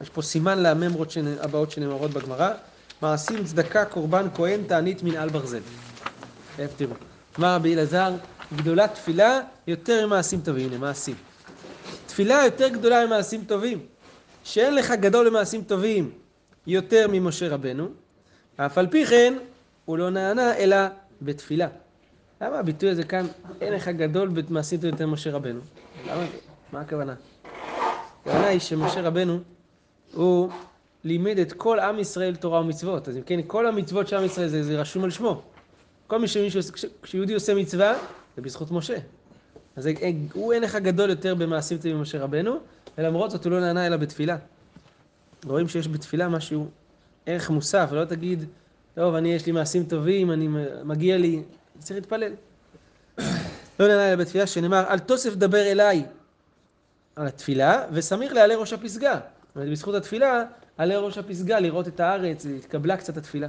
יש 0.00 0.10
פה 0.10 0.22
סימן 0.22 0.58
לממרות 0.62 1.12
הבאות 1.40 1.70
שנאמרות 1.70 2.10
בגמרא. 2.10 2.52
מעשים 3.02 3.44
צדקה, 3.44 3.84
קורבן, 3.84 4.26
כהן, 4.34 4.62
תענית, 4.66 5.02
מנעל 5.02 5.28
ברזל. 5.28 5.60
איפה 6.58 6.74
תראו. 6.76 6.94
אמר 7.38 7.54
רבי 7.54 7.74
אלעזר, 7.74 8.12
גדולה 8.56 8.88
תפילה 8.88 9.40
יותר 9.66 10.06
ממעשים 10.06 10.40
טובים. 10.40 10.68
הנה, 10.68 10.78
מעשים. 10.78 11.14
תפילה 12.06 12.42
יותר 12.44 12.68
גדולה 12.68 13.06
ממעשים 13.06 13.44
טובים. 13.44 13.86
שאין 14.44 14.74
לך 14.74 14.90
גדול 14.90 15.26
למעשים 15.26 15.62
טובים 15.62 16.10
יותר 16.66 17.06
ממשה 17.12 17.48
רבנו, 17.48 17.88
אף 18.56 18.78
על 18.78 18.86
פי 18.86 19.06
כן 19.06 19.34
הוא 19.84 19.98
לא 19.98 20.10
נענה 20.10 20.56
אלא 20.56 20.76
בתפילה. 21.22 21.68
למה 22.40 22.58
הביטוי 22.58 22.90
הזה 22.90 23.02
כאן, 23.02 23.26
אין 23.60 23.72
לך 23.72 23.88
גדול 23.88 24.28
במעשים 24.28 24.78
טובים 24.78 24.92
יותר 24.92 25.06
ממשה 25.06 25.30
רבנו? 25.30 25.60
למה? 26.06 26.24
מה 26.72 26.80
הכוונה? 26.80 27.14
הכוונה 28.20 28.46
היא 28.46 28.60
שמשה 28.60 29.00
רבנו, 29.00 29.38
הוא 30.14 30.50
לימד 31.04 31.38
את 31.38 31.52
כל 31.52 31.80
עם 31.80 31.98
ישראל 31.98 32.36
תורה 32.36 32.60
ומצוות. 32.60 33.08
אז 33.08 33.16
אם 33.16 33.22
כן, 33.22 33.40
כל 33.46 33.66
המצוות 33.66 34.08
של 34.08 34.16
עם 34.16 34.24
ישראל 34.24 34.48
זה, 34.48 34.62
זה 34.62 34.80
רשום 34.80 35.04
על 35.04 35.10
שמו. 35.10 35.42
כל 36.06 36.18
מי 36.18 36.28
שמישהו, 36.28 36.60
כשיהודי 37.02 37.34
עושה 37.34 37.54
מצווה, 37.54 37.94
זה 38.36 38.42
בזכות 38.42 38.70
משה. 38.70 38.96
אז 39.76 39.88
הוא 40.32 40.52
אין 40.52 40.62
לך 40.62 40.76
גדול 40.76 41.10
יותר 41.10 41.34
במעשים 41.34 41.78
טובים 41.78 41.98
ממשה 41.98 42.18
רבנו, 42.18 42.58
ולמרות 42.98 43.30
זאת 43.30 43.44
הוא 43.44 43.52
לא 43.52 43.60
נענה 43.60 43.86
אלא 43.86 43.96
בתפילה. 43.96 44.36
רואים 45.44 45.68
שיש 45.68 45.88
בתפילה 45.88 46.28
משהו, 46.28 46.66
ערך 47.26 47.50
מוסף, 47.50 47.88
ולא 47.90 48.04
תגיד, 48.04 48.44
טוב, 48.94 49.14
אני 49.14 49.34
יש 49.34 49.46
לי 49.46 49.52
מעשים 49.52 49.84
טובים, 49.84 50.32
אני 50.32 50.48
מגיע 50.84 51.16
לי, 51.16 51.42
צריך 51.78 51.96
להתפלל. 51.96 52.32
לא 53.80 53.88
נענה 53.88 54.08
אלא 54.08 54.16
בתפילה, 54.16 54.46
שנאמר, 54.46 54.84
אל 54.88 54.98
תוסף 54.98 55.34
דבר 55.34 55.62
אליי 55.62 56.04
על 57.16 57.26
התפילה, 57.26 57.84
וסמיך 57.92 58.32
לעלי 58.32 58.54
ראש 58.54 58.72
הפסגה. 58.72 59.20
זאת 59.56 59.60
אומרת, 59.60 59.72
בזכות 59.72 59.94
התפילה, 59.94 60.44
עלי 60.78 60.96
ראש 60.96 61.18
הפסגה, 61.18 61.60
לראות 61.60 61.88
את 61.88 62.00
הארץ, 62.00 62.46
התקבלה 62.46 62.96
קצת 62.96 63.16
התפילה. 63.16 63.48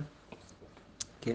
כן. 1.22 1.34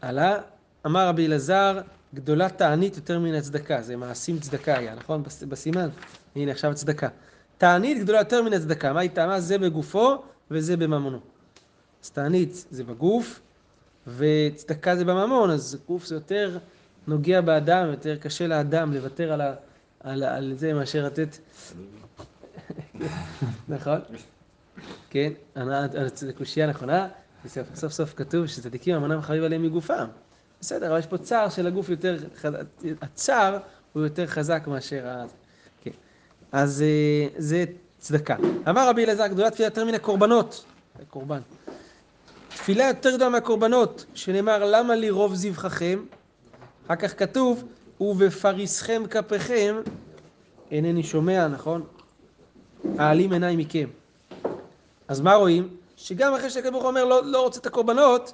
עלה, 0.00 0.38
אמר 0.86 1.08
רבי 1.08 1.26
אלעזר, 1.26 1.80
גדולה 2.14 2.48
תענית 2.48 2.96
יותר 2.96 3.18
מן 3.18 3.34
הצדקה, 3.34 3.82
זה 3.82 3.96
מעשים 3.96 4.38
צדקה 4.38 4.78
היה, 4.78 4.94
נכון? 4.94 5.22
בסימן. 5.48 5.88
הנה 6.36 6.52
עכשיו 6.52 6.70
הצדקה. 6.70 7.08
תענית 7.58 7.98
גדולה 7.98 8.18
יותר 8.18 8.42
מן 8.42 8.52
הצדקה, 8.52 8.92
מה 8.92 9.00
היא 9.00 9.10
טעמה? 9.10 9.40
זה 9.40 9.58
בגופו 9.58 10.22
וזה 10.50 10.76
בממונו. 10.76 11.20
אז 12.04 12.10
תענית 12.10 12.66
זה 12.70 12.84
בגוף, 12.84 13.40
וצדקה 14.06 14.96
זה 14.96 15.04
בממון, 15.04 15.50
אז 15.50 15.78
גוף 15.86 16.04
זה 16.04 16.14
יותר 16.14 16.58
נוגע 17.06 17.40
באדם, 17.40 17.90
יותר 17.90 18.16
קשה 18.16 18.46
לאדם 18.46 18.92
לוותר 18.92 19.32
על, 19.32 19.40
ה, 19.40 19.54
על, 20.00 20.22
על 20.22 20.54
זה 20.56 20.72
מאשר 20.72 21.06
לתת... 21.06 21.38
נכון? 23.68 23.98
כן, 25.10 25.32
זו 26.14 26.26
קושייה 26.38 26.66
נכונה, 26.66 27.08
סוף 27.74 27.92
סוף 27.92 28.14
כתוב 28.16 28.46
שצדיקים 28.46 28.94
אמנם 28.94 29.22
חביב 29.22 29.44
עליהם 29.44 29.62
מגופם. 29.62 30.06
בסדר, 30.60 30.90
אבל 30.90 30.98
יש 30.98 31.06
פה 31.06 31.18
צער 31.18 31.48
של 31.48 31.66
הגוף 31.66 31.88
יותר, 31.88 32.16
הצער 33.02 33.58
הוא 33.92 34.02
יותר 34.02 34.26
חזק 34.26 34.62
מאשר 34.66 35.08
ה... 35.08 35.24
כן. 35.82 35.90
אז 36.52 36.82
אה, 36.82 37.28
זה 37.38 37.64
צדקה. 37.98 38.36
אמר 38.68 38.88
רבי 38.88 39.04
אלעזר, 39.04 39.26
גדולה 39.26 39.50
תפילה 39.50 39.66
יותר 39.66 39.84
מן 39.84 39.94
הקורבנות. 39.94 40.64
קורבן. 41.10 41.40
תפילה 42.48 42.84
יותר 42.84 43.16
גדולה 43.16 43.30
מהקורבנות, 43.30 44.04
שנאמר, 44.14 44.64
למה 44.64 44.94
לי 44.94 45.10
רוב 45.10 45.34
זבחכם? 45.34 46.04
אחר 46.86 46.96
כך 46.96 47.18
כתוב, 47.18 47.64
ובפריסכם 48.00 49.02
כפיכם, 49.10 49.76
אינני 50.70 51.02
שומע, 51.02 51.48
נכון? 51.48 51.82
העלים 52.98 53.32
עיניי 53.32 53.56
מכם. 53.56 53.88
אז 55.08 55.20
מה 55.20 55.34
רואים? 55.34 55.68
שגם 55.96 56.34
אחרי 56.34 56.50
שהקדוש 56.50 56.70
ברוך 56.70 56.82
הוא 56.82 56.90
אומר 56.90 57.04
לא, 57.04 57.24
לא 57.24 57.42
רוצה 57.42 57.60
את 57.60 57.66
הקורבנות, 57.66 58.32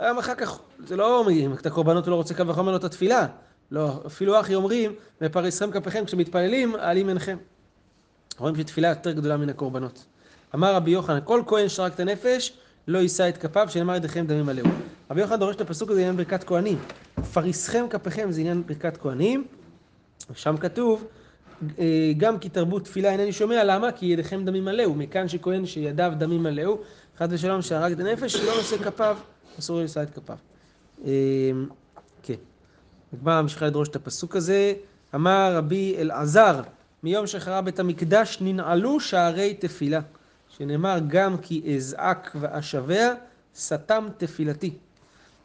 גם 0.00 0.18
אחר 0.18 0.34
כך, 0.34 0.58
זה 0.86 0.96
לא 0.96 1.18
אומרים, 1.18 1.52
את 1.52 1.66
הקורבנות 1.66 2.04
הוא 2.04 2.10
לא 2.10 2.16
רוצה 2.16 2.34
קו 2.34 2.46
וחומר 2.46 2.72
לא 2.72 2.76
את 2.76 2.84
התפילה. 2.84 3.26
לא, 3.70 4.02
אפילו 4.06 4.40
אחי 4.40 4.54
אומרים, 4.54 4.94
ופריסכם 5.20 5.70
כפיכם, 5.70 6.04
כשמתפללים, 6.04 6.74
העלים 6.74 7.08
עיניכם. 7.08 7.36
רואים 8.38 8.56
שתפילה 8.56 8.88
יותר 8.88 9.12
גדולה 9.12 9.36
מן 9.36 9.48
הקורבנות. 9.48 10.04
אמר 10.54 10.74
רבי 10.74 10.90
יוחנן, 10.90 11.18
כל 11.24 11.42
כהן 11.46 11.68
שרק 11.68 11.94
את 11.94 12.00
הנפש, 12.00 12.52
לא 12.88 12.98
יישא 12.98 13.28
את 13.28 13.36
כפיו, 13.36 13.66
שנאמר 13.70 13.94
ידיכם 13.94 14.26
דמים 14.26 14.46
מלאו. 14.46 14.64
רבי 15.10 15.20
יוחנן 15.20 15.38
דורש 15.38 15.56
את 15.56 15.60
הפסוק 15.60 15.90
הזה 15.90 16.00
עניין 16.00 16.16
ברכת 16.16 16.44
כהנים. 16.44 16.78
פריסכם 17.32 17.86
כפיכם 17.90 18.30
זה 18.30 18.40
עניין 18.40 18.62
ברכת 18.66 18.96
כהנים. 18.96 19.46
שם 20.34 20.56
כתוב, 20.56 21.04
גם 22.16 22.38
כי 22.38 22.48
תרבות 22.48 22.84
תפילה 22.84 23.10
אינני 23.10 23.32
שומע, 23.32 23.64
למה? 23.64 23.92
כי 23.92 24.06
ידיכם 24.06 24.44
דמים 24.44 24.64
מלאו. 24.64 24.94
מכאן 24.94 25.28
שכהן 25.28 25.66
שידיו 25.66 26.12
דמים 26.18 26.42
מלאו, 26.42 26.78
חד 27.18 27.28
ושלום 27.30 27.62
שהרג 27.62 27.92
את 27.92 28.00
הנפש, 28.00 28.36
לא 28.36 28.56
נושא 28.56 28.76
כפיו, 28.76 29.16
אסור 29.58 29.80
לשא 29.80 30.02
את 30.02 30.10
כפיו. 30.10 30.36
אה, 31.04 31.10
כן. 32.22 32.34
הגמרא 33.12 33.42
ממשיכה 33.42 33.66
לדרוש 33.66 33.88
את 33.88 33.96
הפסוק 33.96 34.36
הזה. 34.36 34.72
אמר 35.14 35.52
רבי 35.56 35.94
אלעזר, 35.98 36.60
מיום 37.02 37.26
שחרב 37.26 37.64
בית 37.64 37.80
המקדש 37.80 38.38
ננעלו 38.40 39.00
שערי 39.00 39.54
תפילה. 39.54 40.00
שנאמר 40.48 40.98
גם 41.08 41.38
כי 41.38 41.76
אזעק 41.76 42.36
ואשבע, 42.40 43.14
סתם 43.56 44.08
תפילתי. 44.16 44.70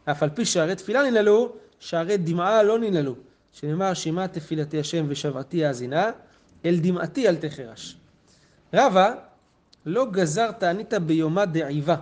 אף 0.05 0.23
על 0.23 0.29
פי 0.29 0.45
שערי 0.45 0.75
תפילה 0.75 1.09
ננעלו, 1.09 1.53
שערי 1.79 2.17
דמעה 2.17 2.63
לא 2.63 2.79
ננעלו. 2.79 3.15
שנאמר 3.53 3.93
שמע 3.93 4.27
תפילתי 4.27 4.79
השם 4.79 5.05
ושבעתי 5.07 5.65
האזינה, 5.65 6.11
אל 6.65 6.79
דמעתי 6.81 7.27
אל 7.27 7.35
תחרש. 7.35 7.97
רבה 8.73 9.13
לא 9.85 10.11
גזר 10.11 10.51
תענית 10.51 10.93
ביומה 10.93 11.45
דעיבה. 11.45 11.95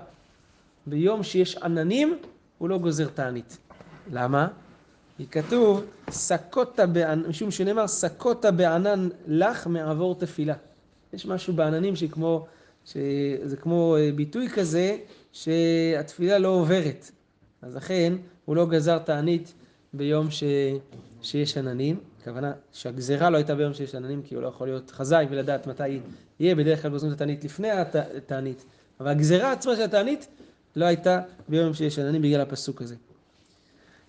ביום 0.87 1.23
שיש 1.23 1.57
עננים, 1.57 2.17
הוא 2.57 2.69
לא 2.69 2.77
גוזר 2.77 3.07
תענית. 3.07 3.57
למה? 4.11 4.47
כי 5.17 5.27
כתוב, 5.27 5.85
סקוטה 6.09 6.85
בענן, 6.85 7.29
משום 7.29 7.51
שנאמר, 7.51 7.87
סקוטה 7.87 8.51
בענן 8.51 9.09
לך 9.27 9.67
מעבור 9.67 10.15
תפילה. 10.15 10.53
יש 11.13 11.25
משהו 11.25 11.53
בעננים 11.53 11.95
שכמו, 11.95 12.47
שזה 12.85 13.57
כמו 13.61 13.95
אה, 13.95 14.11
ביטוי 14.15 14.49
כזה, 14.49 14.97
שהתפילה 15.31 16.37
לא 16.37 16.47
עוברת. 16.47 17.11
אז 17.61 17.75
לכן, 17.75 18.13
הוא 18.45 18.55
לא 18.55 18.65
גזר 18.65 18.97
תענית 18.97 19.53
ביום 19.93 20.31
ש... 20.31 20.43
שיש 21.21 21.57
עננים. 21.57 21.99
הכוונה 22.21 22.51
שהגזרה 22.71 23.29
לא 23.29 23.37
הייתה 23.37 23.55
ביום 23.55 23.73
שיש 23.73 23.95
עננים, 23.95 24.21
כי 24.21 24.35
הוא 24.35 24.43
לא 24.43 24.47
יכול 24.47 24.67
להיות 24.67 24.91
חזאי 24.91 25.25
ולדעת 25.29 25.67
מתי 25.67 25.99
יהיה, 26.39 26.55
בדרך 26.55 26.81
כלל 26.81 26.97
את 26.97 27.03
התענית 27.03 27.43
לפני 27.43 27.69
התענית. 28.17 28.65
אבל 28.99 29.09
הגזרה 29.09 29.51
עצמה 29.51 29.75
של 29.75 29.81
התענית 29.81 30.27
לא 30.75 30.85
הייתה 30.85 31.21
ביום 31.49 31.73
שיש 31.73 31.99
עננים 31.99 32.21
בגלל 32.21 32.41
הפסוק 32.41 32.81
הזה. 32.81 32.95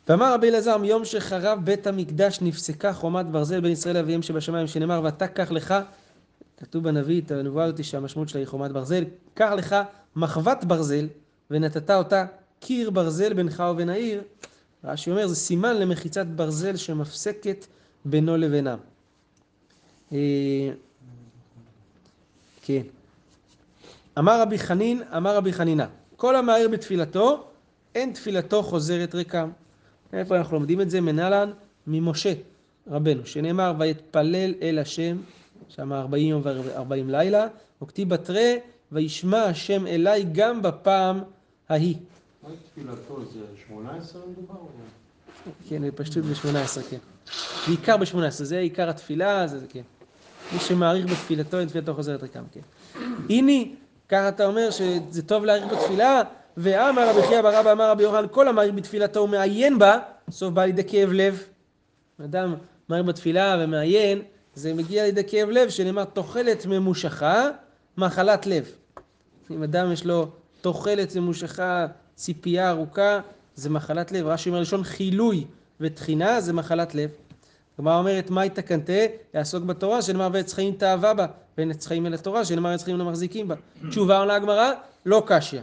ואמר 0.08 0.34
רבי 0.34 0.48
אלעזר, 0.48 0.76
מיום 0.76 1.04
שחרב 1.04 1.58
בית 1.64 1.86
המקדש 1.86 2.38
נפסקה 2.42 2.92
חומת 2.92 3.26
ברזל 3.26 3.60
בין 3.60 3.72
ישראל 3.72 3.94
לאביהם 3.94 4.22
שבשמיים, 4.22 4.66
שנאמר, 4.66 5.00
ואתה 5.04 5.26
קח 5.26 5.50
לך, 5.50 5.74
כתוב 6.56 6.84
בנביא, 6.84 7.20
את 7.20 7.30
הנבואה 7.30 7.64
הזאת 7.64 7.84
שהמשמעות 7.84 8.28
שלה 8.28 8.40
היא 8.40 8.46
חומת 8.46 8.72
ברזל, 8.72 9.04
קח 9.34 9.50
לך 9.56 9.76
מחבת 10.16 10.64
ברזל, 10.64 11.08
ונתת 11.50 11.90
אותה 11.90 12.26
קיר 12.60 12.90
ברזל 12.90 13.32
בינך 13.34 13.62
ובין 13.72 13.88
העיר. 13.88 14.22
רש"י 14.84 15.10
אומר, 15.10 15.26
זה 15.26 15.36
סימן 15.36 15.76
למחיצת 15.76 16.26
ברזל 16.26 16.76
שמפסקת 16.76 17.66
בינו 18.04 18.36
לבינם. 18.36 18.78
אה, 20.12 20.70
כן. 22.62 22.82
אמר 24.18 24.40
רבי 24.40 24.58
חנין, 24.58 25.02
אמר 25.16 25.36
רבי 25.36 25.52
חנינה, 25.52 25.86
כל 26.16 26.36
המעיר 26.36 26.68
בתפילתו, 26.68 27.44
אין 27.94 28.12
תפילתו 28.12 28.62
חוזרת 28.62 29.14
ריקם. 29.14 29.50
איפה 30.12 30.36
אנחנו 30.36 30.56
לומדים 30.56 30.80
את 30.80 30.90
זה? 30.90 31.00
מנהלן 31.00 31.50
ממשה 31.86 32.32
רבנו, 32.90 33.26
שנאמר 33.26 33.74
ויתפלל 33.78 34.54
אל 34.62 34.78
השם, 34.78 35.16
שם 35.68 35.92
ארבעים 35.92 36.28
יום 36.28 36.40
וארבעים 36.44 37.10
לילה, 37.10 37.46
וכתיב 37.82 38.08
בתרי 38.08 38.58
וישמע 38.92 39.42
השם 39.42 39.86
אליי 39.86 40.26
גם 40.32 40.62
בפעם 40.62 41.20
ההיא. 41.68 41.96
מה 42.42 42.48
תפילתו 42.72 43.24
זה 43.32 43.40
18 43.68 44.22
מדובר? 44.26 44.54
כן, 45.68 45.82
בפשטות 45.86 46.24
ב-18, 46.24 46.82
כן. 46.90 46.96
בעיקר 47.66 47.96
ב-18, 47.96 48.30
זה 48.30 48.58
עיקר 48.58 48.90
התפילה, 48.90 49.46
זה 49.46 49.66
כן. 49.68 49.82
מי 50.52 50.58
שמעריך 50.58 51.06
בתפילתו, 51.06 51.58
אין 51.58 51.68
תפילתו 51.68 51.94
חוזרת 51.94 52.22
ריקם, 52.22 52.42
כן. 52.52 52.60
הנה, 53.28 53.52
ככה 54.08 54.28
אתה 54.28 54.46
אומר 54.46 54.70
שזה 54.70 55.22
טוב 55.22 55.44
להעריך 55.44 55.72
בתפילה, 55.72 56.22
ואמר 56.56 57.10
רבי 57.10 57.26
חייא 57.26 57.42
ברבא 57.42 57.72
אמר 57.72 57.90
רבי 57.90 58.02
יוחנן 58.02 58.26
כל 58.30 58.48
המעריך 58.48 58.74
בתפילתו 58.74 59.20
ומעיין 59.20 59.78
בה 59.78 59.98
סוף 60.30 60.52
בא 60.52 60.64
לידי 60.64 60.84
כאב 60.84 61.12
לב. 61.12 61.44
אדם 62.24 62.54
מעריך 62.88 63.06
בתפילה 63.06 63.56
ומעיין 63.60 64.22
זה 64.54 64.74
מגיע 64.74 65.04
לידי 65.04 65.22
כאב 65.26 65.48
לב 65.48 65.68
שנאמר 65.68 66.04
תוחלת 66.04 66.66
ממושכה 66.66 67.48
מחלת 67.96 68.46
לב. 68.46 68.72
אם 69.50 69.62
אדם 69.62 69.92
יש 69.92 70.04
לו 70.04 70.28
תוחלת 70.60 71.16
ממושכה 71.16 71.86
ציפייה 72.20 72.70
ארוכה 72.70 73.20
זה 73.54 73.70
מחלת 73.70 74.12
לב. 74.12 74.26
רש"י 74.26 74.48
אומר 74.48 74.60
לשון 74.60 74.84
חילוי 74.84 75.44
ותחינה 75.80 76.40
זה 76.40 76.52
מחלת 76.52 76.94
לב. 76.94 77.10
כלומר 77.76 77.98
אומרת 77.98 78.30
מה 78.30 78.42
התקנתה? 78.42 78.92
יעסוק 79.34 79.64
בתורה 79.64 80.02
שנאמר 80.02 80.28
ועץ 80.32 80.52
חיים 80.52 80.74
תאווה 80.74 81.14
בה 81.14 81.26
בין 81.56 81.70
עץ 81.70 81.86
חיים 81.86 82.06
אל 82.06 82.14
התורה, 82.14 82.44
שנאמר 82.44 82.70
עץ 82.70 82.84
חיים 82.84 82.98
לא 82.98 83.04
מחזיקים 83.04 83.48
בה. 83.48 83.54
תשובה 83.90 84.18
עונה 84.18 84.34
הגמרא, 84.34 84.72
לא 85.06 85.22
קשיא. 85.26 85.60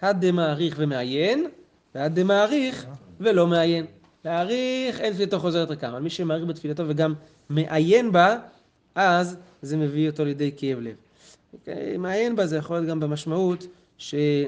עד 0.00 0.26
דמעריך 0.26 0.74
ומעיין, 0.78 1.46
ועד 1.94 2.20
דמעריך 2.20 2.86
ולא 3.20 3.46
מעיין. 3.46 3.86
להעריך 4.24 5.00
אין 5.00 5.12
תפילתו 5.12 5.38
חוזרת 5.38 5.70
ריקם, 5.70 5.88
אבל 5.88 6.00
מי 6.00 6.10
שמעריך 6.10 6.44
בתפילתו 6.44 6.82
וגם 6.88 7.14
מעיין 7.50 8.12
בה, 8.12 8.36
אז 8.94 9.36
זה 9.62 9.76
מביא 9.76 10.10
אותו 10.10 10.24
לידי 10.24 10.50
כאב 10.56 10.78
לב. 10.80 10.94
אוקיי, 11.52 11.96
מעיין 11.96 12.36
בה 12.36 12.46
זה 12.46 12.56
יכול 12.56 12.76
להיות 12.76 12.88
גם 12.88 13.00
במשמעות 13.00 13.66
שרש"י 13.98 14.46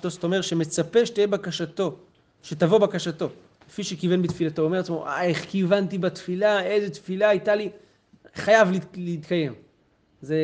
טוסט 0.00 0.24
אומר 0.24 0.40
שמצפה 0.40 1.06
שתהיה 1.06 1.26
בקשתו, 1.26 1.96
שתבוא 2.42 2.78
בקשתו, 2.78 3.28
כפי 3.68 3.84
שכיוון 3.84 4.22
בתפילתו. 4.22 4.62
הוא 4.62 4.66
אומר 4.66 4.78
לעצמו, 4.78 5.06
אה, 5.06 5.22
איך 5.24 5.44
כיוונתי 5.48 5.98
בתפילה, 5.98 6.62
איזה 6.62 6.90
תפילה 6.90 7.28
הייתה 7.28 7.54
לי, 7.54 7.70
חייב 8.34 8.70
להת- 8.70 8.96
להתקיים. 8.96 9.54
זה 10.22 10.36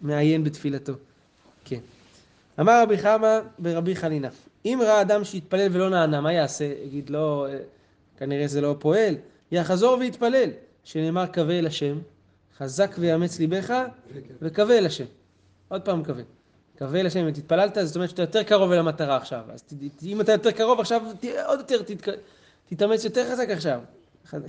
מעיין 0.00 0.44
בתפילתו. 0.44 0.92
כן. 1.64 1.80
אמר 2.60 2.82
רבי 2.82 2.98
חמא 2.98 3.38
ברבי 3.58 3.96
חנינא, 3.96 4.28
אם 4.64 4.78
ראה 4.82 5.00
אדם 5.00 5.24
שהתפלל 5.24 5.68
ולא 5.72 5.90
נענה, 5.90 6.20
מה 6.20 6.32
יעשה? 6.32 6.64
יגיד 6.84 7.10
לו, 7.10 7.46
"אה, 7.46 7.58
כנראה 8.18 8.46
זה 8.46 8.60
לא 8.60 8.76
פועל, 8.78 9.14
יחזור 9.52 9.96
ויתפלל, 9.98 10.50
שנאמר 10.84 11.26
קווה 11.26 11.58
אל 11.58 11.66
השם, 11.66 11.98
חזק 12.58 12.94
ויאמץ 12.98 13.38
ליבך 13.38 13.74
וקווה 14.42 14.78
אל 14.78 14.86
השם. 14.86 15.04
עוד 15.68 15.82
פעם 15.82 16.04
קווה. 16.04 16.22
קווה 16.78 17.00
אל 17.00 17.06
השם, 17.06 17.20
אם 17.20 17.26
התפללת, 17.26 17.78
זאת 17.82 17.96
אומרת 17.96 18.10
שאתה 18.10 18.22
יותר 18.22 18.42
קרוב 18.42 18.72
אל 18.72 18.78
המטרה 18.78 19.16
עכשיו. 19.16 19.40
אז 19.52 19.64
אם 20.02 20.20
אתה 20.20 20.32
יותר 20.32 20.50
קרוב 20.50 20.80
עכשיו, 20.80 21.02
עוד 21.46 21.58
יותר 21.58 21.82
תתאמץ 22.66 23.04
יותר 23.04 23.30
חזק 23.32 23.48
עכשיו. 23.50 23.80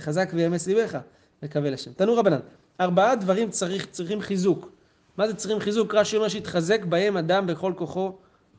חזק 0.00 0.30
ויאמץ 0.34 0.66
ליבך 0.66 0.98
וקווה 1.42 1.68
אל 1.68 1.74
השם. 1.74 1.92
תנו 1.92 2.14
רבנן, 2.14 2.38
ארבעה 2.80 3.16
דברים 3.16 3.50
צריך, 3.50 3.86
צריכים 3.90 4.20
חיזוק. 4.20 4.70
מה 5.16 5.28
זה 5.28 5.34
צריכים 5.34 5.60
חיזוק? 5.60 5.94
רש"י 5.94 6.16
אומר 6.16 6.28
שיתחזק 6.28 6.84
בהם 6.84 7.16
אדם 7.16 7.46
בכל 7.46 7.72
כוחו 7.76 8.12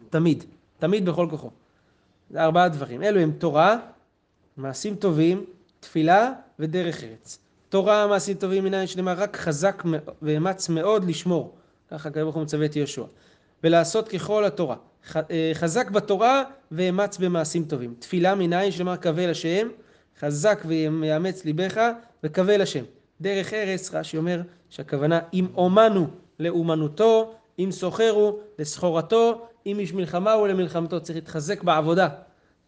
תמיד. 0.10 0.44
תמיד 0.80 1.06
בכל 1.06 1.28
כוחו. 1.30 1.50
זה 2.30 2.44
ארבעה 2.44 2.70
דברים. 2.70 3.04
אלו 3.04 3.20
הם 3.20 3.32
תורה, 3.32 3.78
מעשים 4.58 4.96
טובים, 4.96 5.46
תפילה 5.80 6.32
ודרך 6.60 7.04
ארץ. 7.04 7.40
תורה, 7.70 8.08
מעשים 8.08 8.38
טובים, 8.38 8.64
מנין 8.64 8.88
שנאמר 8.88 9.14
רק 9.18 9.38
חזק 9.38 9.84
ואמץ 10.22 10.70
מאוד 10.70 11.04
לשמור. 11.04 11.56
ככה 11.92 12.10
הקדוש 12.10 12.24
ברוך 12.24 12.36
הוא 12.36 12.44
מצווה 12.44 12.66
את 12.66 12.76
יהושע. 12.76 13.04
ולעשות 13.64 14.08
ככל 14.08 14.46
התורה. 14.46 14.76
אה, 15.16 15.52
חזק 15.54 15.92
בתורה 15.92 16.44
ואמץ 16.72 17.18
במעשים 17.18 17.66
טובים. 17.66 17.94
תפילה 18.00 18.36
מנין 18.36 18.72
שנאמר 18.72 18.96
קווה 18.96 19.24
אל 19.24 19.30
השם, 19.30 19.68
חזק 20.20 20.64
ויאמץ 20.66 21.46
ליבך 21.46 21.82
וקווה 22.24 22.56
אל 22.56 22.62
השם. 22.62 22.84
דרך 23.22 23.54
ארץ, 23.54 23.94
רש"י 23.94 24.18
אומר 24.18 24.42
שהכוונה 24.70 25.20
אם 25.34 25.48
אומנו 25.56 26.08
לאומנותו, 26.40 27.34
אם 27.60 27.70
סוחרו 27.72 28.40
לסחורתו, 28.60 29.48
אם 29.66 29.80
איש 29.80 29.94
מלחמה 29.94 30.34
הוא 30.34 30.48
למלחמתו. 30.48 31.00
צריך 31.00 31.16
להתחזק 31.16 31.64
בעבודה, 31.64 32.08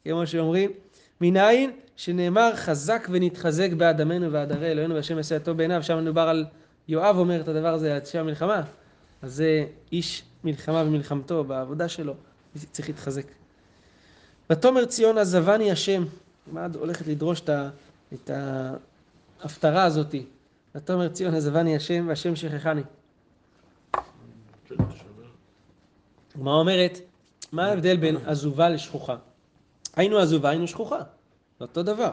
כמו 0.05 0.27
שאומרים. 0.27 0.71
מנין 1.21 1.71
שנאמר 1.95 2.55
חזק 2.55 3.07
ונתחזק 3.11 3.69
ועד 3.77 4.01
ערי 4.51 4.71
אלוהינו 4.71 4.95
והשם 4.95 5.17
יעשה 5.17 5.35
הטוב 5.35 5.57
בעיניו. 5.57 5.83
שם 5.83 5.97
מדובר 6.01 6.21
על 6.21 6.45
יואב 6.87 7.17
אומר 7.17 7.41
את 7.41 7.47
הדבר 7.47 7.73
הזה 7.73 7.99
שם 8.05 8.19
המלחמה. 8.19 8.61
אז 9.21 9.35
זה 9.35 9.65
איש 9.91 10.23
מלחמה 10.43 10.83
במלחמתו, 10.83 11.43
בעבודה 11.43 11.89
שלו, 11.89 12.13
צריך 12.71 12.89
להתחזק. 12.89 13.25
ותאמר 14.49 14.85
ציון 14.85 15.17
עזבני 15.17 15.71
השם, 15.71 16.03
מה 16.51 16.67
הולכת 16.79 17.07
לדרוש 17.07 17.41
את 18.13 18.29
ההפטרה 19.39 19.83
הזאתי? 19.83 20.25
ותאמר 20.75 21.09
ציון 21.09 21.35
עזבני 21.35 21.75
השם 21.75 22.05
והשם 22.07 22.35
שכחני. 22.35 22.81
הגמרא 26.35 26.55
אומרת, 26.55 26.99
מה 27.51 27.65
ההבדל 27.65 27.97
בין 27.97 28.17
עזובה 28.25 28.69
לשכוחה? 28.69 29.15
היינו 29.95 30.17
עזובה, 30.17 30.49
היינו 30.49 30.67
שכוחה. 30.67 30.99
זה 31.59 31.65
אותו 31.65 31.83
דבר. 31.83 32.11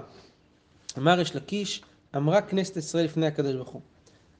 אמר 0.98 1.20
יש 1.20 1.36
לקיש, 1.36 1.82
אמרה 2.16 2.42
כנסת 2.42 2.76
ישראל 2.76 3.04
לפני 3.04 3.26
הקדוש 3.26 3.54
ברוך 3.54 3.68
הוא. 3.68 3.80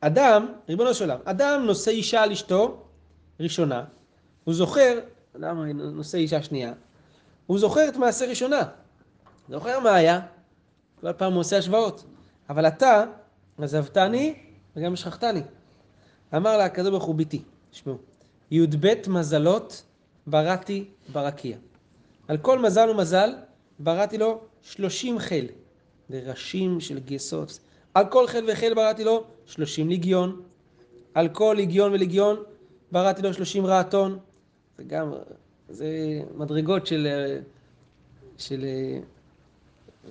אדם, 0.01 0.47
ריבונו 0.69 0.95
של 0.95 1.05
עולם, 1.11 1.21
אדם 1.25 1.63
נושא 1.67 1.91
אישה 1.91 2.23
על 2.23 2.33
אשתו 2.33 2.83
ראשונה, 3.41 3.85
הוא 4.45 4.55
זוכר, 4.55 4.99
אדם 5.37 5.67
נושא 5.67 6.19
אישה 6.19 6.43
שנייה, 6.43 6.73
הוא 7.47 7.59
זוכר 7.59 7.89
את 7.89 7.97
מעשה 7.97 8.27
ראשונה. 8.27 8.63
זוכר 9.49 9.81
מה 9.81 9.95
היה? 9.95 10.21
כל 11.01 11.13
פעם 11.13 11.33
הוא 11.33 11.41
עושה 11.41 11.59
השוואות. 11.59 12.05
אבל 12.51 12.67
אתה 12.67 13.05
עזבתני 13.59 14.35
וגם 14.77 14.97
שכחתני. 14.97 15.43
אמר 16.37 16.57
לה 16.57 16.65
הקדוש 16.65 16.91
ברוך 16.91 17.05
הוא 17.05 17.15
ביתי, 17.15 17.43
תשמעו, 17.71 17.99
י"ב 18.51 18.95
מזלות 19.09 19.83
בראתי 20.27 20.85
ברקיע. 21.13 21.57
על 22.29 22.37
כל 22.37 22.59
מזל 22.59 22.91
ומזל 22.91 23.35
בראתי 23.79 24.19
לו 24.19 24.41
שלושים 24.63 25.19
חיל, 25.19 25.47
וראשים 26.11 26.81
של 26.81 26.99
גייסות. 26.99 27.61
על 27.97 28.07
כל 28.07 28.27
חיל 28.27 28.51
וחיל 28.53 28.75
בראתי 28.75 29.05
לו 29.05 29.25
שלושים 29.47 29.89
ליגיון. 29.89 30.43
על 31.15 31.29
כל 31.29 31.55
ליגיון 31.57 31.93
וליגיון 31.93 32.37
בראתי 32.93 33.23
לו 33.23 33.35
שלושים 33.35 33.67
רעתון. 33.67 34.19
זה 34.79 34.85
גם, 34.85 35.13
זה 35.69 35.87
מדרגות 36.35 36.87
של, 36.87 37.07
של, 38.39 38.67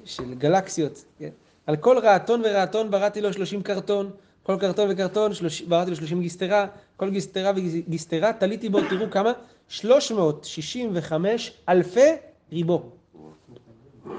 של 0.06 0.34
גלקסיות. 0.34 1.06
כן? 1.19 1.30
על 1.67 1.76
כל 1.76 1.98
רעתון 1.98 2.41
ורעתון 2.45 2.91
בראתי 2.91 3.21
לו 3.21 3.34
שלושים 3.34 3.63
קרטון. 3.63 4.12
כל 4.43 4.58
קרטון 4.60 4.91
וקרטון 4.91 5.34
שלוש, 5.34 5.62
בראתי 5.62 5.89
לו 5.89 5.95
שלושים 5.95 6.21
גיסטרה. 6.21 6.67
כל 6.98 7.10
גיסטרה 7.10 7.52
וגיסטרה 7.56 8.34
תליתי 8.34 8.69
בו, 8.69 8.80
תראו 8.89 9.12
כמה, 9.12 9.32
365 9.67 11.54
אלפי 11.69 12.10
ריבו. 12.52 12.89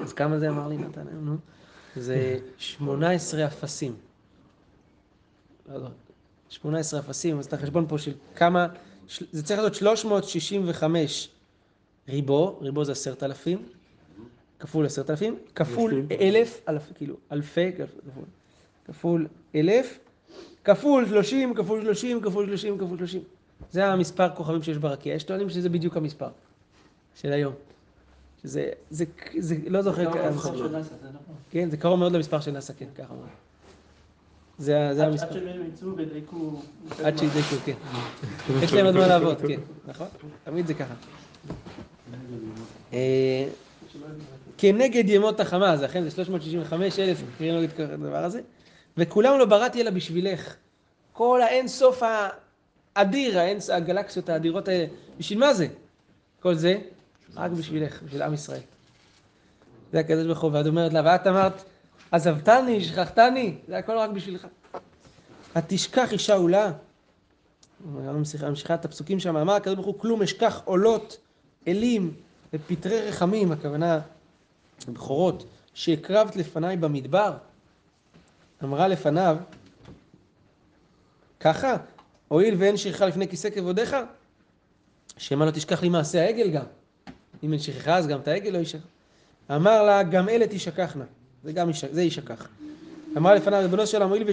אז 0.02 0.12
כמה 0.12 0.38
זה 0.38 0.48
אמר 0.48 0.68
לי 0.68 0.76
נתן 0.76 1.08
היום, 1.08 1.24
נו? 1.24 1.36
זה 1.98 2.38
18 2.58 3.46
אפסים. 3.46 3.96
לא, 5.68 5.78
לא. 5.78 5.88
18 6.48 7.00
אפסים, 7.00 7.38
אז 7.38 7.46
את 7.46 7.52
החשבון 7.52 7.86
פה 7.88 7.98
של 7.98 8.12
כמה, 8.36 8.66
זה 9.32 9.42
צריך 9.42 9.60
להיות 9.60 9.74
365 9.74 11.28
ריבו, 12.08 12.58
ריבו 12.62 12.84
זה 12.84 12.92
עשרת 12.92 13.22
אלפים, 13.22 13.62
כפול 14.58 14.86
עשרת 14.86 15.10
אלפים, 15.10 15.38
כפול 15.54 15.94
אלפים. 15.94 16.18
אלף, 16.20 16.60
אלף, 16.68 16.92
כאילו, 16.94 17.16
אלפי, 17.32 17.72
כפול, 17.72 18.24
כפול 18.86 19.26
אלף, 19.54 19.98
כפול 20.64 21.06
שלושים, 21.06 21.54
כפול 21.54 21.82
שלושים, 21.82 22.20
כפול 22.20 22.46
שלושים, 22.46 22.78
כפול 22.78 22.98
שלושים. 22.98 23.22
זה 23.70 23.86
המספר 23.86 24.28
כוכבים 24.34 24.62
שיש 24.62 24.78
ברקיע. 24.78 25.14
יש 25.14 25.24
טוענים 25.24 25.50
שזה 25.50 25.68
בדיוק 25.68 25.96
המספר 25.96 26.28
של 27.14 27.32
היום. 27.32 27.54
שזה, 28.46 28.68
זה, 28.90 29.04
זה, 29.38 29.56
לא 29.66 29.82
זוכר, 29.82 30.12
כמה- 30.12 30.22
כן, 31.50 31.70
זה 31.70 31.76
קרוב 31.76 31.98
מאוד 31.98 32.12
למספר 32.12 32.40
של 32.40 32.50
נאסא, 32.50 32.72
כן, 32.78 32.86
ככה 32.98 33.12
אומרים. 33.12 33.30
זה, 34.58 34.90
זה 34.92 35.06
המספר. 35.06 35.26
עד 35.26 35.32
שהם 35.32 35.66
יצאו 35.68 35.96
וידייקו. 35.96 36.60
עד 37.04 37.18
שידקו, 37.18 37.56
כן. 37.64 37.72
יש 38.62 38.72
להם 38.72 38.86
עוד 38.86 38.94
מה 38.94 39.06
לעבוד, 39.06 39.40
כן, 39.48 39.60
נכון? 39.86 40.06
תמיד 40.44 40.66
זה 40.66 40.74
ככה. 40.74 40.94
אה, 42.92 43.48
כנגד 44.58 45.08
ימות 45.08 45.40
החמה, 45.40 45.76
זה 45.76 45.86
אכן 45.86 46.02
זה 46.04 46.10
365 46.10 46.98
אלף 46.98 47.22
קריאים 47.38 47.62
נגד 47.62 47.80
הדבר 47.80 48.24
הזה, 48.24 48.40
וכולם 48.96 49.38
לא 49.38 49.44
בראתי 49.44 49.80
אלא 49.80 49.90
בשבילך. 49.90 50.54
כל 51.12 51.40
האין 51.42 51.68
סוף 51.68 52.02
האדיר, 52.96 53.38
האין 53.38 53.58
הגלקסיות 53.72 54.28
האדירות 54.28 54.68
האלה, 54.68 54.86
בשביל 55.18 55.38
מה 55.38 55.54
זה? 55.54 55.66
כל 56.40 56.54
זה 56.54 56.78
רק 57.36 57.50
בשבילך, 57.50 58.02
בשביל 58.02 58.22
עם 58.22 58.34
ישראל. 58.34 58.60
זה 59.92 60.00
הקדוש 60.00 60.26
ברוך 60.26 60.40
הוא, 60.40 60.50
ואת 60.52 60.66
אומרת 60.66 60.92
לה, 60.92 61.02
ואת 61.04 61.26
אמרת, 61.26 61.64
עזבתני, 62.10 62.84
שכחתני, 62.84 63.54
זה 63.68 63.78
הכל 63.78 63.98
רק 63.98 64.10
בשבילך. 64.10 64.46
התשכח 65.54 66.12
אישה 66.12 66.34
עולה. 66.34 66.72
ממשיכה 68.42 68.74
את 68.74 68.84
הפסוקים 68.84 69.20
שם, 69.20 69.36
אמר 69.36 69.52
הקדוש 69.52 69.74
ברוך 69.74 69.86
הוא, 69.86 69.98
כלום 69.98 70.22
אשכח 70.22 70.60
עולות, 70.64 71.18
אלים 71.68 72.14
ופטרי 72.52 73.00
רחמים, 73.00 73.52
הכוונה 73.52 74.00
בכורות, 74.88 75.46
שהקרבת 75.74 76.36
לפניי 76.36 76.76
במדבר. 76.76 77.36
אמרה 78.64 78.88
לפניו, 78.88 79.36
ככה, 81.40 81.76
הואיל 82.28 82.54
ואין 82.58 82.76
שכחה 82.76 83.06
לפני 83.06 83.28
כיסא 83.28 83.50
כבודיך, 83.50 83.96
שמא 85.18 85.44
לא 85.44 85.50
תשכח 85.50 85.82
לי 85.82 85.88
מעשה 85.88 86.22
העגל 86.22 86.50
גם. 86.50 86.64
אם 87.42 87.52
אין 87.52 87.60
שכחה 87.60 87.96
אז 87.96 88.06
גם 88.06 88.20
את 88.20 88.28
העגל 88.28 88.50
לא 88.50 88.58
יישכח. 88.58 88.80
אמר 89.50 89.82
לה, 89.82 90.02
גם 90.02 90.28
אלה 90.28 90.46
תשכחנה. 90.50 91.04
זה 91.44 91.52
גם 91.52 91.70
זה 91.90 92.02
יישכח. 92.02 92.48
אמרה 93.16 93.34
לפניו, 93.34 93.60
ריבונו 93.62 93.86
של 93.86 94.02
עולם, 94.02 94.26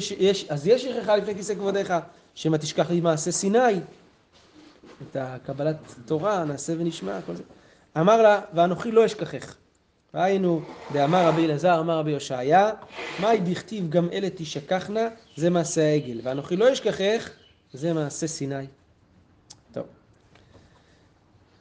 אז 0.50 0.68
יש 0.68 0.86
שכחה 0.86 1.16
לפני 1.16 1.36
כיסא 1.36 1.56
כבודיך, 1.56 1.94
שמא 2.36 2.58
תשכח 2.58 2.90
לי 2.90 3.02
מעשה 3.02 3.32
סיני. 3.32 3.80
את 5.02 5.16
הקבלת 5.20 5.76
תורה, 6.06 6.46
נעשה 6.46 6.74
ונשמע, 6.78 7.22
כל 7.26 7.36
זה. 7.36 7.44
אמר 8.00 8.22
לה, 8.22 8.42
ואנוכי 8.54 8.92
לא 8.92 9.06
אשכחך. 9.06 9.56
היינו, 10.14 10.62
דאמר 10.92 11.26
רבי 11.28 11.46
אלעזר, 11.46 11.80
אמר 11.80 11.98
רבי 11.98 12.14
הושעיה, 12.14 12.72
מאי 13.20 13.40
דכתיב 13.40 13.90
גם 13.90 14.10
אלה 14.14 14.28
תשכחנה, 14.36 15.08
זה 15.36 15.50
מעשה 15.50 15.82
העגל. 15.82 16.20
ואנוכי 16.24 16.56
לא 16.56 16.74
אשכחך, 16.74 17.30
זה 17.74 17.94
מעשה 17.94 18.28
סיני. 18.28 18.66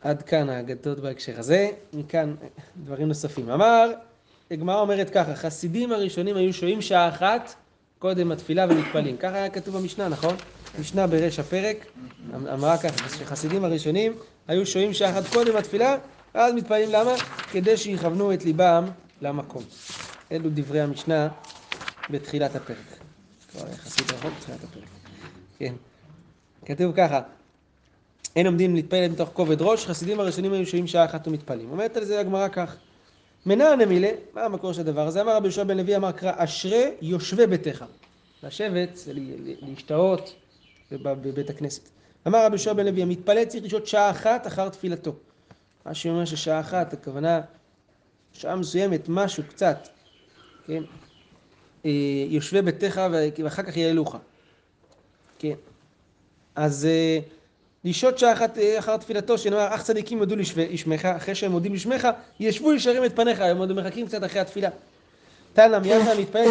עד 0.03 0.23
כאן 0.23 0.49
האגדות 0.49 1.01
בהקשר 1.01 1.39
הזה, 1.39 1.71
מכאן 1.93 2.35
דברים 2.85 3.09
נוספים. 3.09 3.51
אמר, 3.51 3.91
הגמרא 4.51 4.81
אומרת 4.81 5.11
ככה, 5.11 5.35
חסידים 5.35 5.93
הראשונים 5.93 6.37
היו 6.37 6.53
שוהים 6.53 6.83
שעה 6.83 7.09
אחת 7.09 7.55
קודם 7.99 8.33
התפילה 8.33 8.67
ומתפללים. 8.69 9.17
ככה 9.17 9.35
היה 9.37 9.51
כתוב 9.51 9.77
במשנה, 9.77 10.09
נכון? 10.09 10.37
משנה 10.81 11.07
בריש 11.07 11.39
הפרק 11.39 11.87
אמרה 12.35 12.79
ככה, 12.79 13.09
שחסידים 13.09 13.65
הראשונים 13.65 14.13
היו 14.49 14.67
שוהים 14.67 14.93
שעה 14.93 15.11
אחת 15.11 15.33
קודם 15.33 15.57
התפילה, 15.57 15.97
ואז 16.35 16.55
מתפללים 16.55 16.91
למה? 16.93 17.15
כדי 17.51 17.77
שיכוונו 17.77 18.33
את 18.35 18.45
ליבם 18.45 18.85
למקום. 19.23 19.63
אלו 20.33 20.51
דברי 20.55 20.81
המשנה 20.81 21.29
בתחילת 22.11 22.57
הפרק. 22.57 22.77
כבר 23.51 23.69
יחסית 23.73 24.13
רחוק 24.13 24.33
בתחילת 24.39 24.65
הפרק. 24.65 24.85
כן. 25.59 25.75
כתוב 26.65 26.93
ככה, 26.97 27.21
אין 28.37 28.47
עומדים 28.47 28.75
להתפלל 28.75 29.09
מתוך 29.09 29.31
כובד 29.33 29.63
ראש, 29.63 29.87
חסידים 29.87 30.21
הראשונים 30.21 30.53
היו 30.53 30.67
שוהים 30.67 30.87
שעה 30.87 31.05
אחת 31.05 31.29
ומתפללים. 31.29 31.71
אומרת 31.71 31.97
על 31.97 32.05
זה 32.05 32.21
הגמרא 32.21 32.49
כך, 32.49 32.77
מנע 33.47 33.77
נמילה, 33.77 34.11
מה 34.35 34.45
המקור 34.45 34.73
של 34.73 34.81
הדבר 34.81 35.07
הזה? 35.07 35.21
אמר 35.21 35.37
רבי 35.37 35.47
יהושע 35.47 35.65
בן 35.65 35.77
לוי, 35.77 35.97
אמר 35.97 36.13
קרא, 36.13 36.33
אשרי 36.37 36.91
יושבי 37.01 37.47
ביתך. 37.47 37.85
לשבת 38.43 38.99
להשתאות 39.63 40.35
בבית 40.93 41.51
הכנסת. 41.51 41.89
אמר 42.27 42.45
רבי 42.45 42.55
יהושע 42.55 42.73
בן 42.73 42.87
לוי, 42.87 43.03
המתפלל 43.03 43.45
צריך 43.45 43.65
לשהות 43.65 43.87
שעה 43.87 44.11
אחת 44.11 44.47
אחר 44.47 44.69
תפילתו. 44.69 45.15
מה 45.87 45.95
שאומר 45.95 46.25
ששעה 46.25 46.61
אחת, 46.61 46.93
הכוונה, 46.93 47.41
שעה 48.33 48.57
מסוימת, 48.57 49.01
משהו 49.09 49.43
קצת, 49.49 49.89
כן? 50.67 50.83
אה, 51.87 51.91
יושבי 52.29 52.63
ביתך 52.63 53.01
ואחר 53.39 53.63
כך 53.63 53.77
יעלוך. 53.77 54.17
כן. 55.39 55.55
אז 56.55 56.87
אה, 56.87 57.19
לשהות 57.85 58.19
שעה 58.19 58.33
אחת 58.33 58.59
אה, 58.59 58.79
אחר 58.79 58.97
תפילתו, 58.97 59.39
שנאמר, 59.39 59.75
אך 59.75 59.83
צדיקים 59.83 60.19
יודו 60.19 60.37
לשמך, 60.37 61.05
אחרי 61.05 61.35
שהם 61.35 61.53
מודים 61.53 61.75
לשמך, 61.75 62.09
ישבו 62.41 62.73
ישרים 62.73 63.05
את 63.05 63.17
פניך, 63.17 63.41
הם 63.41 63.59
עוד 63.59 63.73
מחכים 63.73 64.07
קצת 64.07 64.25
אחרי 64.25 64.41
התפילה. 64.41 64.69
תנא 65.53 65.79
מיד 65.79 66.03
מתפלל 66.19 66.47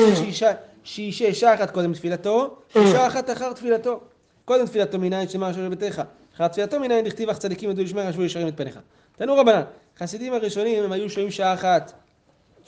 שישי 0.84 1.34
שעה 1.34 1.54
אחת 1.54 1.72
קודם 1.72 1.94
תפילתו, 1.94 2.58
ושעה 2.76 3.08
אחת 3.08 3.30
אחר 3.30 3.54
תפילתו. 3.54 4.00
קודם 4.46 4.66
תפילתו 4.66 5.00
מנין 5.00 5.30
שמע 5.30 5.52
אשר 5.52 5.70
ביתך, 5.70 6.02
אחר 6.36 6.48
תפילתו 6.48 6.80
מנין 6.80 7.06
דכתיב 7.06 7.30
אך 7.30 7.38
צדיקים 7.38 7.70
יודו 7.70 7.84
לשמך, 7.84 8.10
ישבו 8.10 8.24
ישרים 8.24 8.48
את 8.48 8.58
פניך. 8.58 8.80
תנו 9.16 9.36
רבנן, 9.36 9.62
חסידים 10.00 10.34
הראשונים 10.34 10.84
הם 10.84 10.92
היו 10.92 11.10
שוהים 11.10 11.32
שעה 11.32 11.54
אחת, 11.54 11.92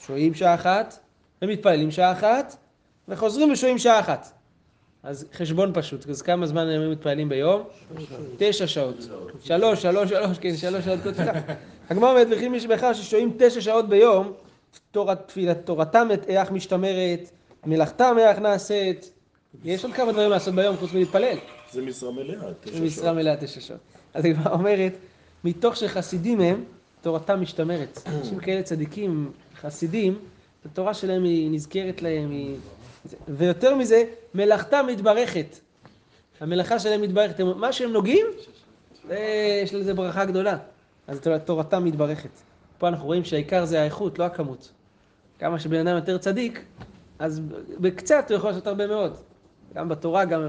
שוהים 0.06 0.34
שעה 0.34 0.54
אחת, 0.54 0.98
ומתפללים 1.42 1.90
שעה 1.90 2.12
אחת, 2.12 2.56
וחוזרים 3.08 3.52
ושוהים 3.52 3.78
שעה 3.78 4.00
אחת. 4.00 4.32
אז 5.04 5.26
חשבון 5.34 5.70
פשוט, 5.74 6.08
אז 6.08 6.22
כמה 6.22 6.46
זמן 6.46 6.68
הם 6.68 6.90
מתפללים 6.90 7.28
ביום? 7.28 7.62
תשע 8.36 8.66
שעות. 8.66 9.08
שלוש, 9.40 9.82
שלוש, 9.82 10.10
שלוש, 10.10 10.38
כן, 10.38 10.56
שלוש 10.56 10.84
שעות 10.84 11.00
כל 11.02 11.12
תפילה. 11.12 11.32
הגמרא 11.90 12.10
אומרת, 12.10 12.26
וכי 12.30 12.48
מי 12.48 12.60
שבכלל 12.60 12.94
ששוהים 12.94 13.36
תשע 13.38 13.60
שעות 13.60 13.88
ביום, 13.88 14.32
תורתם 15.64 16.08
איך 16.26 16.50
משתמרת, 16.50 17.30
מלאכתם 17.66 18.16
איך 18.18 18.38
נעשית. 18.38 19.10
יש 19.64 19.84
עוד 19.84 19.92
כמה 19.92 20.12
דברים 20.12 20.30
לעשות 20.30 20.54
ביום 20.54 20.76
חוץ 20.76 20.92
מלהתפלל. 20.92 21.38
זה 21.72 21.82
משרה 21.82 22.10
מלאה, 22.12 22.34
תשע 22.34 22.70
שעות. 22.70 22.74
זה 22.74 22.80
משרה 22.80 23.12
מלאה, 23.12 23.36
תשע 23.36 23.60
שעות. 23.60 23.80
אז 24.14 24.24
הגמרא 24.24 24.52
אומרת, 24.52 24.92
מתוך 25.44 25.76
שחסידים 25.76 26.40
הם, 26.40 26.64
תורתם 27.00 27.40
משתמרת. 27.40 28.00
אנשים 28.06 28.38
כאלה 28.38 28.62
צדיקים, 28.62 29.32
חסידים, 29.60 30.18
התורה 30.64 30.94
שלהם 30.94 31.24
היא 31.24 31.50
נזכרת 31.50 32.02
להם, 32.02 32.30
היא... 32.30 32.56
ויותר 33.28 33.74
מזה, 33.74 34.04
מלאכתה 34.34 34.82
מתברכת. 34.82 35.58
המלאכה 36.40 36.78
שלהם 36.78 37.02
מתברכת. 37.02 37.40
מה 37.40 37.72
שהם 37.72 37.92
נוגעים, 37.92 38.26
יש 39.62 39.74
לזה 39.74 39.94
ברכה 39.94 40.24
גדולה. 40.24 40.56
אז 41.06 41.20
תורתם 41.44 41.84
מתברכת. 41.84 42.30
פה 42.78 42.88
אנחנו 42.88 43.06
רואים 43.06 43.24
שהעיקר 43.24 43.64
זה 43.64 43.80
האיכות, 43.80 44.18
לא 44.18 44.24
הכמות. 44.24 44.72
כמה 45.38 45.58
שבן 45.58 45.86
אדם 45.86 45.96
יותר 45.96 46.18
צדיק, 46.18 46.64
אז 47.18 47.40
בקצת 47.80 48.24
הוא 48.30 48.36
יכול 48.36 48.50
לעשות 48.50 48.66
הרבה 48.66 48.86
מאוד. 48.86 49.16
גם 49.74 49.88
בתורה, 49.88 50.24
גם... 50.24 50.48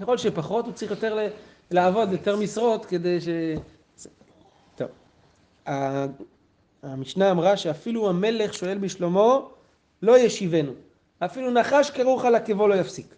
ככל 0.00 0.18
שפחות, 0.18 0.64
הוא 0.64 0.72
צריך 0.74 0.90
יותר 0.90 1.28
לעבוד, 1.70 2.12
יותר 2.12 2.36
משרות, 2.36 2.86
כדי 2.86 3.20
ש... 3.20 3.28
טוב. 4.76 4.88
המשנה 6.82 7.30
אמרה 7.30 7.56
שאפילו 7.56 8.08
המלך 8.08 8.54
שואל 8.54 8.78
בשלמה, 8.78 9.38
לא 10.02 10.18
ישיבנו. 10.18 10.72
אפילו 11.24 11.50
נחש 11.50 11.90
כרוך 11.90 12.24
על 12.24 12.34
עקבו 12.34 12.68
לא 12.68 12.74
יפסיק. 12.74 13.14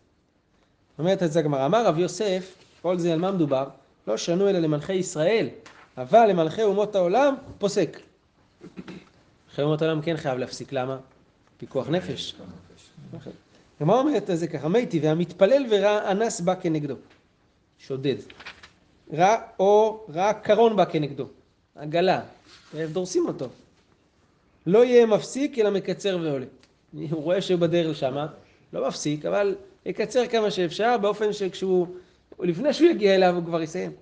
אומרת 0.99 1.23
את 1.23 1.33
זה 1.33 1.39
הגמרא. 1.39 1.67
אמר 1.67 1.87
רב 1.87 1.99
יוסף, 1.99 2.55
כל 2.83 2.99
זה 2.99 3.13
על 3.13 3.19
מה 3.19 3.33
מדובר? 3.33 3.69
לא 4.07 4.17
שנו 4.17 4.49
אלא 4.49 4.59
למלכי 4.59 4.93
ישראל, 4.93 5.49
אבל 5.99 6.27
למלכי 6.27 6.63
אומות 6.63 6.95
העולם 6.95 7.35
פוסק. 7.59 8.01
מלכי 9.49 9.63
אומות 9.63 9.83
העולם 9.83 10.03
כן 10.03 10.17
חייב 10.17 10.39
להפסיק, 10.39 10.73
למה? 10.73 10.99
פיקוח 11.57 11.89
נפש. 11.89 12.35
הגמרא 13.81 13.99
אומרת 13.99 14.31
את 14.31 14.39
זה 14.39 14.47
ככה, 14.47 14.69
מתי 14.69 15.01
והמתפלל 15.01 15.67
ורע 15.71 16.11
אנס 16.11 16.41
בא 16.41 16.55
כנגדו. 16.55 16.95
שודד. 17.79 18.17
רע 19.13 19.37
או 19.59 20.07
רע 20.15 20.33
קרון 20.33 20.77
בא 20.77 20.85
כנגדו. 20.85 21.27
עגלה. 21.77 22.21
דורסים 22.75 23.27
אותו. 23.29 23.49
לא 24.67 24.85
יהיה 24.85 25.07
מפסיק 25.07 25.59
אלא 25.59 25.71
מקצר 25.71 26.19
ועולה. 26.23 26.47
הוא 26.93 27.23
רואה 27.23 27.43
שהוא 27.43 27.61
בדרך 27.61 27.91
לשם, 27.91 28.27
לא 28.73 28.89
מפסיק, 28.89 29.25
אבל 29.25 29.55
יקצר 29.87 30.27
כמה 30.27 30.51
שאפשר, 30.51 30.97
באופן 31.01 31.33
שכשהוא, 31.33 31.87
לפני 32.39 32.73
שהוא 32.73 32.89
יגיע 32.91 33.15
אליו 33.15 33.35
הוא 33.37 33.45
כבר 33.45 33.63
יסיים. 33.63 33.93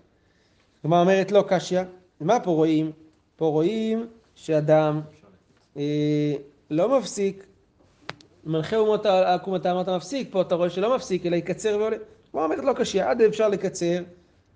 כלומר 0.83 1.01
אומרת 1.01 1.33
לא 1.33 1.45
קשיא, 1.49 1.81
מה 2.21 2.41
פה 2.41 2.51
רואים? 2.51 2.93
פה 3.37 3.47
רואים 3.47 4.07
שאדם 4.35 5.01
אה, 5.77 6.35
לא 6.71 6.99
מפסיק, 6.99 7.45
מנחה 8.45 8.77
אומות 8.77 9.07
עקומתה 9.07 9.71
אמרת 9.73 9.89
מפסיק, 9.89 10.29
פה 10.31 10.43
אתה 10.43 10.55
רואה 10.55 10.71
שלא 10.71 10.97
מפסיק, 10.97 11.27
אלא 11.27 11.37
יקצר 11.37 11.77
ועולה. 11.81 11.97
כלומר 12.31 12.45
אומרת 12.45 12.65
לא 12.65 12.73
קשיא, 12.73 13.05
עד 13.05 13.23
אפשר 13.23 13.49
לקצר, 13.49 14.03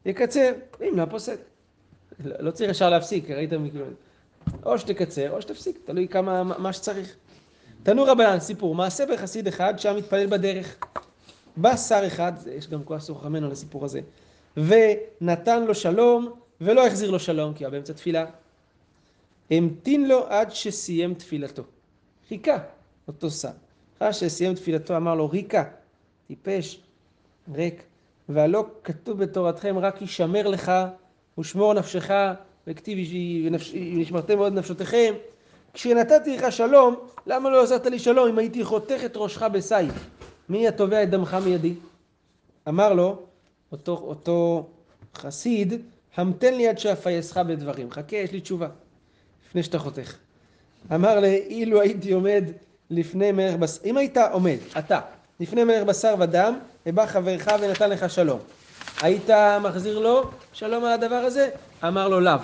יקצר, 0.07 0.53
אם 0.81 0.99
לא 0.99 1.05
פוסק. 1.05 1.39
לא, 2.25 2.35
לא 2.41 2.51
צריך 2.51 2.71
ישר 2.71 2.91
להפסיק, 2.91 3.31
ראיתם? 3.31 3.65
או 4.67 4.79
שתקצר 4.79 5.31
או 5.31 5.43
שתפסיק, 5.43 5.79
תלוי 5.85 6.09
כמה, 6.09 6.43
מה 6.45 6.73
שצריך. 6.73 7.17
תנו 7.83 8.05
רבנן, 8.05 8.41
סיפור, 8.41 8.75
מעשה 8.75 9.07
בחסיד 9.07 9.49
אחד 9.49 9.79
שהיה 9.79 9.95
מתפלל 9.95 10.27
בדרך. 10.27 10.77
בא 11.57 11.77
שר 11.77 12.07
אחד, 12.07 12.33
יש 12.53 12.69
גם 12.69 12.85
כוח 12.85 13.01
סוך 13.01 13.25
רמנו 13.25 13.51
לסיפור 13.51 13.85
הזה, 13.85 14.01
ונתן 14.57 15.65
לו 15.65 15.75
שלום, 15.75 16.33
ולא 16.61 16.87
החזיר 16.87 17.11
לו 17.11 17.19
שלום, 17.19 17.55
כי 17.55 17.65
היה 17.65 17.71
באמצע 17.71 17.93
תפילה. 17.93 18.27
המתין 19.51 20.09
לו 20.09 20.27
עד 20.29 20.53
שסיים 20.53 21.15
תפילתו. 21.15 21.63
חיכה, 22.29 22.59
אותו 23.09 23.31
שר. 23.31 23.49
אחרי 23.99 24.13
שסיים 24.13 24.55
תפילתו 24.55 24.97
אמר 24.97 25.15
לו, 25.15 25.31
ריקה, 25.31 25.65
טיפש, 26.29 26.81
ריק, 27.55 27.83
והלא 28.29 28.67
כתוב 28.85 29.25
בתורתכם 29.25 29.79
רק 29.79 30.03
ישמר 30.03 30.49
לך 30.49 30.73
ושמור 31.39 31.75
נפשך 31.75 32.11
וכתיב 32.67 32.99
ונשמרתם 33.47 34.39
מאוד 34.39 34.53
נפשותיכם 34.53 35.15
כשנתתי 35.75 36.37
לך 36.37 36.53
שלום, 36.53 36.97
למה 37.27 37.51
לא 37.51 37.63
עשרת 37.63 37.87
לי 37.87 37.99
שלום 37.99 38.29
אם 38.29 38.39
הייתי 38.39 38.65
חותך 38.65 39.01
את 39.05 39.13
ראשך 39.17 39.43
בסייף? 39.43 39.93
מי 40.49 40.69
התובע 40.69 41.03
את 41.03 41.11
דמך 41.11 41.37
מידי? 41.45 41.75
אמר 42.69 42.93
לו, 42.93 43.23
אותו, 43.73 43.93
אותו 43.93 44.67
חסיד, 45.17 45.75
המתן 46.17 46.55
לי 46.55 46.69
עד 46.69 46.79
שאפייסך 46.79 47.37
בדברים. 47.37 47.91
חכה, 47.91 48.17
יש 48.17 48.33
לי 48.33 48.41
תשובה. 48.41 48.69
לפני 49.49 49.63
שאתה 49.63 49.79
חותך. 49.79 50.15
אמר 50.95 51.21
לי, 51.21 51.37
אילו 51.37 51.81
הייתי 51.81 52.13
עומד 52.13 52.45
לפני 52.91 53.33
מלך 53.33 53.55
בשר, 53.55 53.81
אם 53.85 53.97
היית 53.97 54.17
עומד, 54.33 54.57
אתה, 54.79 55.01
לפני 55.41 55.65
מלך 55.65 55.83
בשר 55.83 56.15
ודם, 56.19 56.59
ובא 56.87 57.07
חברך 57.07 57.47
ונתן 57.61 57.91
לך 57.91 58.11
שלום. 58.11 58.39
היית 59.03 59.31
מחזיר 59.63 59.99
לו 59.99 60.31
שלום 60.53 60.85
על 60.85 60.93
הדבר 60.93 61.15
הזה? 61.15 61.51
אמר 61.85 62.09
לו 62.09 62.21
לאו. 62.21 62.39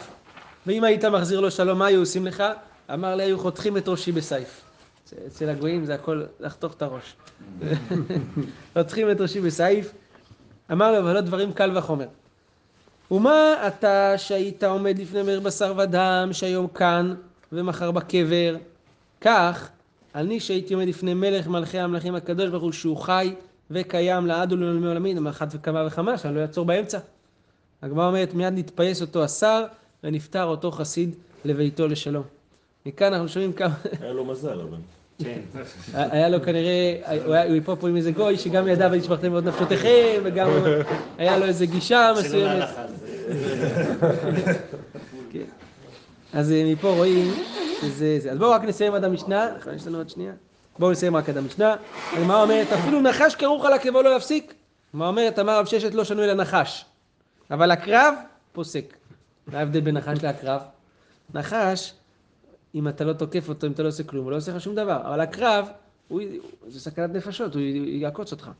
ואם 0.66 0.84
היית 0.84 1.04
מחזיר 1.04 1.40
לו 1.40 1.50
שלום, 1.50 1.78
מה 1.78 1.86
היו 1.86 2.00
עושים 2.00 2.26
לך? 2.26 2.44
אמר 2.94 3.16
לי, 3.16 3.22
היו 3.24 3.38
חותכים 3.38 3.77
את 3.77 3.88
ראשי 3.88 4.12
בסייף. 4.12 4.62
אצל 5.27 5.48
הגויים 5.48 5.85
זה 5.85 5.94
הכל 5.94 6.22
לחתוך 6.40 6.74
את 6.74 6.83
הראש. 6.83 7.16
חותכים 8.74 9.11
את 9.11 9.20
ראשי 9.20 9.40
בסייף. 9.40 9.92
אמר 10.72 10.92
לו, 10.92 10.98
אבל 10.98 11.12
לא 11.14 11.20
דברים 11.20 11.53
קל 11.53 11.79
וחומר. 11.79 12.07
ומה 13.11 13.55
אתה 13.66 14.14
שהיית 14.16 14.64
עומד 14.64 14.98
לפני 14.98 15.22
מאיר 15.22 15.40
בשר 15.40 15.74
ודם, 15.79 16.29
שהיום 16.33 16.68
כאן 16.68 17.14
ומחר 17.53 17.90
בקבר? 17.90 18.57
כך, 19.20 19.68
אני 20.14 20.40
שהייתי 20.40 20.74
עומד 20.74 20.88
לפני 20.88 21.14
מלך 21.14 21.46
מלכי 21.46 21.79
המלכים 21.79 22.14
הקדוש 22.14 22.51
ברוך 22.51 22.62
הוא, 22.62 22.72
שהוא 22.72 22.96
חי 22.96 23.35
וקיים 23.70 24.27
לעד 24.27 24.53
ולעולמי 24.53 24.87
עולמים, 24.87 25.27
אחת 25.27 25.48
וכמה 25.51 25.87
וכמה, 25.87 26.18
שאני 26.18 26.35
לא 26.35 26.40
אעצור 26.40 26.64
באמצע. 26.64 26.98
הגמרא 27.83 28.07
אומרת, 28.07 28.35
מיד 28.35 28.59
נתפייס 28.59 29.01
אותו 29.01 29.24
השר, 29.24 29.64
ונפטר 30.05 30.44
אותו 30.44 30.70
חסיד 30.70 31.14
לביתו 31.44 31.88
לשלום. 31.88 32.38
מכאן 32.88 33.12
אנחנו 33.12 33.29
שומעים 33.29 33.53
כמה... 33.53 33.74
היה 34.01 34.12
לו 34.12 34.24
מזל, 34.24 34.61
אבל. 34.61 34.77
כן. 35.24 35.40
היה 35.94 36.29
לו 36.29 36.42
כנראה, 36.42 36.94
הוא 37.24 37.35
היה- 37.35 37.57
יפה 37.57 37.77
פה 37.77 37.88
עם 37.88 37.96
איזה 37.96 38.12
גוי 38.12 38.37
שגם 38.38 38.68
ידע 38.68 38.88
ונשמרתם 38.92 39.31
מאוד 39.31 39.48
נפשותיכם, 39.48 40.20
וגם 40.24 40.48
היה 41.18 41.38
לו 41.38 41.44
איזה 41.46 41.66
גישה 41.66 42.12
מסוימת. 42.18 42.68
כן. 45.33 45.44
אז 46.33 46.53
אה, 46.53 46.62
מפה 46.72 46.88
רואים 46.90 47.33
שזה 47.81 48.18
זה. 48.20 48.31
אז 48.33 48.38
בואו 48.38 48.51
רק 48.51 48.62
נסיים 48.64 48.94
עד 48.94 49.05
המשנה, 49.05 49.48
נכון, 49.59 49.74
יש 49.74 49.87
לנו 49.87 49.98
עוד 49.98 50.09
שנייה. 50.09 50.33
בואו 50.79 50.90
נסיים 50.90 51.16
רק 51.16 51.29
עד 51.29 51.37
המשנה. 51.37 51.77
הגמרא 52.16 52.42
אומרת, 52.42 52.72
אפילו 52.72 53.01
נחש 53.01 53.35
כרוך 53.35 53.64
על 53.64 53.72
עקבו 53.72 54.03
לא 54.03 54.16
יפסיק. 54.16 54.55
הגמרא 54.94 55.09
אומרת, 55.09 55.38
אמר 55.38 55.59
רב 55.59 55.66
ששת 55.66 55.94
לא 55.94 56.05
שנוי 56.05 56.27
לנחש. 56.27 56.85
אבל 57.51 57.70
הקרב 57.70 58.14
פוסק. 58.53 58.94
מה 59.46 59.59
ההבדל 59.59 59.81
בין 59.81 59.96
נחש 59.96 60.22
לעקרב? 60.22 60.61
נחש, 61.35 61.92
אם 62.78 62.88
אתה 62.88 63.04
לא 63.04 63.12
תוקף 63.12 63.48
אותו, 63.48 63.66
אם 63.66 63.72
אתה 63.72 63.82
לא 63.82 63.88
עושה 63.88 64.04
כלום, 64.04 64.24
הוא 64.24 64.30
לא 64.32 64.36
עושה 64.36 64.52
לך 64.52 64.60
שום 64.60 64.74
דבר. 64.74 65.00
אבל 65.04 65.20
הקרב, 65.20 65.68
הוא, 66.08 66.20
זה 66.66 66.80
סכנת 66.80 67.10
נפשות, 67.10 67.54
הוא 67.54 67.62
יעקוץ 67.86 68.32
אותך. 68.32 68.50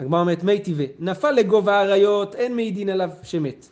הגמרא 0.00 0.20
אומרת, 0.20 0.42
מי 0.42 0.60
טבעי, 0.60 0.86
נפל 0.98 1.30
לגובה 1.30 1.78
האריות, 1.78 2.34
אין 2.34 2.56
מעידין 2.56 2.88
עליו 2.88 3.10
שמת. 3.22 3.66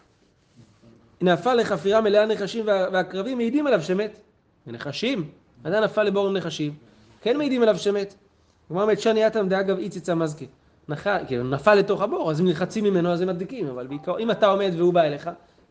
נפל 1.20 1.54
לחפירה 1.54 2.00
מלאה 2.00 2.26
נחשים 2.26 2.66
וה- 2.66 2.86
והעקרבים 2.92 3.38
מעידים 3.38 3.66
עליו 3.66 3.82
שמת. 3.82 4.18
ונחשים, 4.66 5.28
אדם 5.62 5.82
נפל 5.82 6.02
לבור 6.02 6.32
נחשים, 6.32 6.74
כן 7.22 7.36
מעידים 7.38 7.62
עליו 7.62 7.78
שמת. 7.78 8.14
הגמרא 8.70 8.82
אומרת, 8.82 9.00
שני 9.00 9.26
אטם 9.26 9.48
דאגב 9.48 9.78
איציצה 9.78 10.14
מזקה. 10.14 10.44
נח... 10.88 11.06
כאילו, 11.26 11.44
נפל 11.44 11.74
לתוך 11.74 12.02
הבור, 12.02 12.30
אז 12.30 12.40
אם 12.40 12.46
נלחצים 12.46 12.84
ממנו 12.84 13.12
אז 13.12 13.20
הם 13.20 13.28
מדליקים, 13.28 13.66
אבל 13.68 13.86
בעיקר, 13.86 14.18
אם 14.18 14.30
אתה 14.30 14.46
עומד 14.46 14.70
והוא 14.76 14.94
בא 14.94 15.02
אליך, 15.02 15.30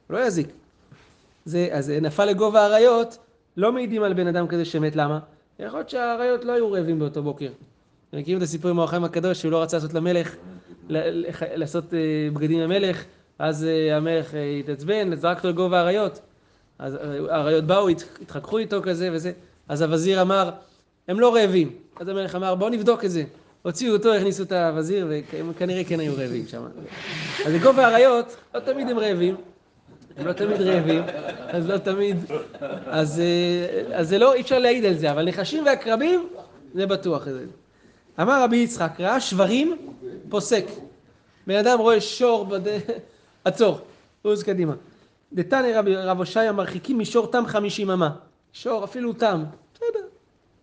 לא 0.09 0.25
יזיק. 0.25 0.47
זה, 1.45 1.67
אז 1.71 1.89
נפל 1.89 2.25
לגובה 2.25 2.61
האריות, 2.61 3.17
לא 3.57 3.71
מעידים 3.71 4.03
על 4.03 4.13
בן 4.13 4.27
אדם 4.27 4.47
כזה 4.47 4.65
שמת, 4.65 4.95
למה? 4.95 5.19
יכול 5.59 5.79
להיות 5.79 5.89
שהאריות 5.89 6.45
לא 6.45 6.51
היו 6.51 6.71
רעבים 6.71 6.99
באותו 6.99 7.23
בוקר. 7.23 7.49
אתם 8.09 8.17
מכירים 8.17 8.37
את 8.37 8.43
הסיפור 8.43 8.71
עם 8.71 8.77
האור 8.77 8.87
החיים 8.87 9.03
הקדוש, 9.03 9.41
שהוא 9.41 9.51
לא 9.51 9.61
רצה 9.61 9.77
לעשות 9.77 9.93
למלך, 9.93 10.35
לעשות 11.55 11.93
אה, 11.93 11.99
בגדים 12.33 12.59
למלך, 12.59 13.03
אז 13.39 13.63
אה, 13.65 13.97
המלך 13.97 14.35
אה, 14.35 14.55
התעצבן, 14.59 15.15
זרק 15.15 15.37
אותו 15.37 15.49
לגובה 15.49 15.79
האריות. 15.79 16.19
אז 16.79 16.97
האריות 17.29 17.63
באו, 17.63 17.89
הת- 17.89 18.03
התחככו 18.21 18.57
איתו 18.57 18.81
כזה 18.83 19.09
וזה, 19.13 19.31
אז 19.69 19.81
הווזיר 19.81 20.21
אמר, 20.21 20.49
הם 21.07 21.19
לא 21.19 21.35
רעבים. 21.35 21.69
אז 21.99 22.07
המלך 22.07 22.35
אמר, 22.35 22.55
בואו 22.55 22.69
נבדוק 22.69 23.05
את 23.05 23.11
זה. 23.11 23.23
הוציאו 23.61 23.93
אותו, 23.93 24.13
הכניסו 24.13 24.43
את 24.43 24.51
הווזיר, 24.51 25.07
וכנראה 25.49 25.83
כן 25.83 25.99
היו 25.99 26.13
רעבים 26.17 26.47
שם. 26.47 26.63
אז 27.45 27.53
לגובה 27.53 27.87
האריות, 27.87 28.35
לא 28.55 28.59
תמיד 28.59 28.87
הם 28.89 28.99
רעבים. 28.99 29.35
הם 30.17 30.27
לא 30.27 30.33
תמיד 30.33 30.61
רעבים, 30.61 31.03
אז 31.47 31.69
לא 31.69 31.77
תמיד, 31.77 32.17
אז, 32.85 33.19
אה, 33.19 33.97
אז 33.97 34.09
זה 34.09 34.17
לא, 34.17 34.33
אי 34.33 34.41
אפשר 34.41 34.59
להעיד 34.59 34.85
על 34.85 34.93
זה, 34.93 35.11
אבל 35.11 35.25
נחשים 35.25 35.65
ועקרבים, 35.65 36.27
זה 36.73 36.85
בטוח. 36.85 37.27
אמר 38.21 38.43
רבי 38.43 38.57
יצחק, 38.57 38.91
ראה 38.99 39.19
שברים, 39.19 39.77
פוסק. 40.29 40.65
בן 41.47 41.55
אדם 41.55 41.79
רואה 41.79 42.01
שור, 42.01 42.45
בד... 42.45 42.61
עצור, 43.45 43.79
עוז 44.21 44.43
קדימה. 44.43 44.73
דתניא 45.33 45.79
רבי 45.79 45.95
רב 45.95 46.17
הושעיה 46.17 46.51
מרחיקים 46.51 46.99
משור 46.99 47.27
תם 47.27 47.43
חמישים 47.47 47.89
אמה. 47.89 48.09
שור, 48.53 48.83
אפילו 48.83 49.13
תם, 49.13 49.43
בסדר. 49.73 50.05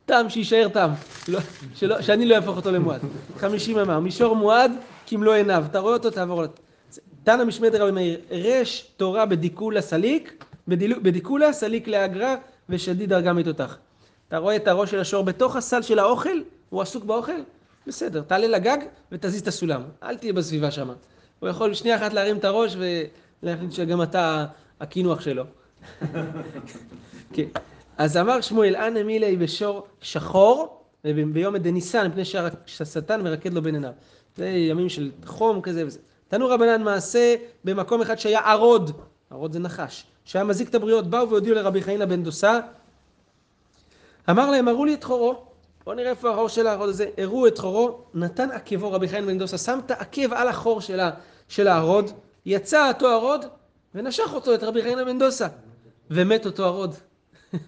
תם 0.07 0.27
שיישאר 0.29 0.69
תם, 0.69 0.91
לא, 1.29 1.41
שלא, 1.75 2.03
שאני 2.03 2.27
לא 2.27 2.35
אהפוך 2.35 2.57
אותו 2.57 2.71
למועד. 2.71 3.01
חמישים 3.37 3.79
אמה, 3.79 4.01
מישור 4.01 4.37
מועד 4.37 4.73
כמלוא 5.07 5.35
עיניו, 5.35 5.65
אתה 5.71 5.79
רואה 5.79 5.93
אותו, 5.93 6.11
תעבור. 6.11 6.45
תנא 7.25 7.45
משמד 7.45 7.75
רבי 7.75 7.91
מאיר, 7.91 8.21
רש 8.31 8.91
תורה 8.97 9.27
בדיקולה 9.27 9.83
סליק, 9.83 10.45
בדיקולה 11.03 11.53
סליק 11.53 11.89
לאגרה 11.89 12.35
ושדיד 12.69 13.13
הרגה 13.13 13.33
מתותח. 13.33 13.79
אתה 14.29 14.39
רואה 14.39 14.57
את 14.57 14.69
הראש 14.69 14.91
של 14.91 15.01
השור 15.01 15.25
בתוך 15.25 15.57
הסל 15.57 15.83
של 15.83 15.99
האוכל, 15.99 16.39
הוא 16.71 16.83
עסוק 16.83 17.05
באוכל, 17.05 17.41
בסדר, 17.87 18.23
תעלה 18.23 18.47
לגג 18.47 18.79
ותזיז 19.13 19.41
את 19.41 19.49
הסולם, 19.49 19.83
אל 20.03 20.17
תהיה 20.17 20.33
בסביבה 20.33 20.71
שם. 20.71 20.91
הוא 21.41 21.49
יכול 21.49 21.75
שנייה 21.75 21.97
אחת 21.97 22.13
להרים 22.13 22.37
את 22.37 22.45
הראש 22.45 22.77
ולהחליט 23.43 23.73
שגם 23.73 24.03
אתה 24.03 24.47
הקינוח 24.81 25.21
שלו. 25.21 25.45
כן. 27.35 27.47
אז 27.99 28.17
אמר 28.17 28.41
שמואל, 28.41 28.77
אנא 28.77 29.03
מילי 29.03 29.37
בשור 29.37 29.87
שחור, 30.01 30.83
וביום 31.05 31.57
דניסן, 31.57 32.07
מפני 32.07 32.25
שהשטן 32.67 33.23
מרקד 33.23 33.53
לו 33.55 33.63
בין 33.63 33.75
עיניו. 33.75 33.93
זה 34.37 34.49
ימים 34.49 34.89
של 34.89 35.11
חום 35.25 35.61
כזה 35.61 35.87
וזה. 35.87 35.99
תנו 36.29 36.49
רבנן 36.49 36.83
מעשה 36.83 37.35
במקום 37.65 38.01
אחד 38.01 38.19
שהיה 38.19 38.41
ערוד, 38.41 38.91
ערוד 39.31 39.53
זה 39.53 39.59
נחש, 39.59 40.07
שהיה 40.25 40.45
מזיק 40.45 40.69
את 40.69 40.75
הבריות, 40.75 41.07
באו 41.07 41.31
והודיעו 41.31 41.55
לרבי 41.55 41.83
חנינא 41.83 42.05
בן 42.05 42.23
דוסה, 42.23 42.61
אמר 44.31 44.51
להם, 44.51 44.69
הראו 44.69 44.85
לי 44.85 44.95
את 44.95 45.05
חורו. 45.05 45.49
בואו 45.85 45.97
נראה 45.97 46.11
איפה 46.11 46.31
החור 46.31 46.49
של 46.49 46.67
הערוד 46.67 46.89
הזה. 46.89 47.07
הראו 47.19 47.47
את 47.47 47.59
חורו, 47.59 48.01
נתן 48.15 48.51
עקבו 48.51 48.93
רבי 48.93 49.09
חנין 49.09 49.27
בן 49.27 49.39
דוסה, 49.39 49.59
שם 49.59 49.79
את 49.87 49.91
העקב 49.91 50.33
על 50.33 50.49
החור 50.49 50.81
של, 50.81 51.01
ה, 51.01 51.11
של 51.49 51.69
הערוד, 51.69 52.11
יצא 52.47 52.89
אותו 52.89 53.09
ערוד 53.09 53.45
ונשך 53.95 54.33
אותו, 54.33 54.55
את 54.55 54.63
רבי 54.63 54.83
חנין 54.83 55.05
בן 55.05 55.19
דוסה. 55.19 55.47
ומת 56.11 56.47
אותו 56.47 56.65
ערוד. 56.65 56.95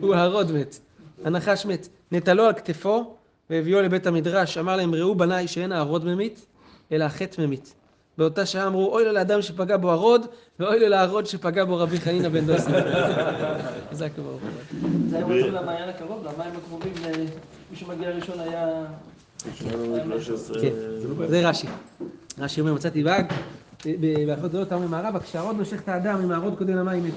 הוא 0.00 0.14
הערוד 0.14 0.52
מת. 0.52 0.78
הנחש 1.24 1.66
מת. 1.66 1.88
נטלו 2.12 2.44
על 2.44 2.52
כתפו 2.52 3.16
והביאו 3.50 3.80
לבית 3.80 4.06
המדרש. 4.06 4.58
אמר 4.58 4.76
להם, 4.76 4.94
ראו 4.94 5.14
בניי 5.14 5.48
שאין 5.48 5.72
הערוד 5.72 6.04
ממית, 6.04 6.46
אלא 6.92 7.04
החטא 7.04 7.42
ממית. 7.42 7.74
באותה 8.18 8.46
שעה 8.46 8.66
אמרו, 8.66 8.92
אוי 8.92 9.04
לו 9.04 9.12
לאדם 9.12 9.42
שפגע 9.42 9.76
בו 9.76 9.90
ערוד, 9.90 10.26
ואוי 10.60 10.80
לו 10.80 10.88
לערוד 10.88 11.26
שפגע 11.26 11.64
בו 11.64 11.76
רבי 11.76 12.00
חנינא 12.00 12.28
בן 12.28 12.46
דוסה. 12.46 12.70
חזק 13.90 14.08
וברוך. 14.18 14.40
זה 15.08 15.16
היה 15.16 15.26
מתאים 15.26 15.54
למעיין 15.54 15.88
הקרוב, 15.88 16.24
למים 16.24 16.52
הקרובים, 16.56 16.92
אה, 17.04 17.10
מי 17.70 17.76
שמגיע 17.76 18.10
ראשון 18.10 18.40
היה... 18.40 18.84
כן, 20.60 20.72
זה 21.28 21.48
רש"י. 21.48 21.66
רש"י 22.38 22.60
אומר, 22.60 22.74
מצאתי 22.74 23.02
באג, 23.02 23.32
באחות 24.26 24.50
גדולות 24.50 24.72
אמר 24.72 24.86
מערבה, 24.86 25.20
כשהערוד 25.20 25.56
נושך 25.56 25.80
את 25.80 25.88
האדם, 25.88 26.20
אם 26.24 26.32
הערוד 26.32 26.58
קודם 26.58 26.76
למים 26.76 27.04
מת. 27.04 27.12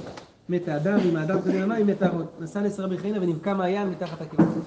מת 0.49 0.67
האדם, 0.67 0.99
אם 1.09 1.15
האדם 1.15 1.41
קודם 1.41 1.61
למים 1.61 1.87
מת 1.87 2.01
הערוד. 2.01 2.25
נסע 2.39 2.61
נס 2.61 2.79
רבי 2.79 2.97
חנינא 2.97 3.17
ונבקע 3.21 3.53
מעיין 3.53 3.89
מתחת 3.89 4.21
הכיוון. 4.21 4.61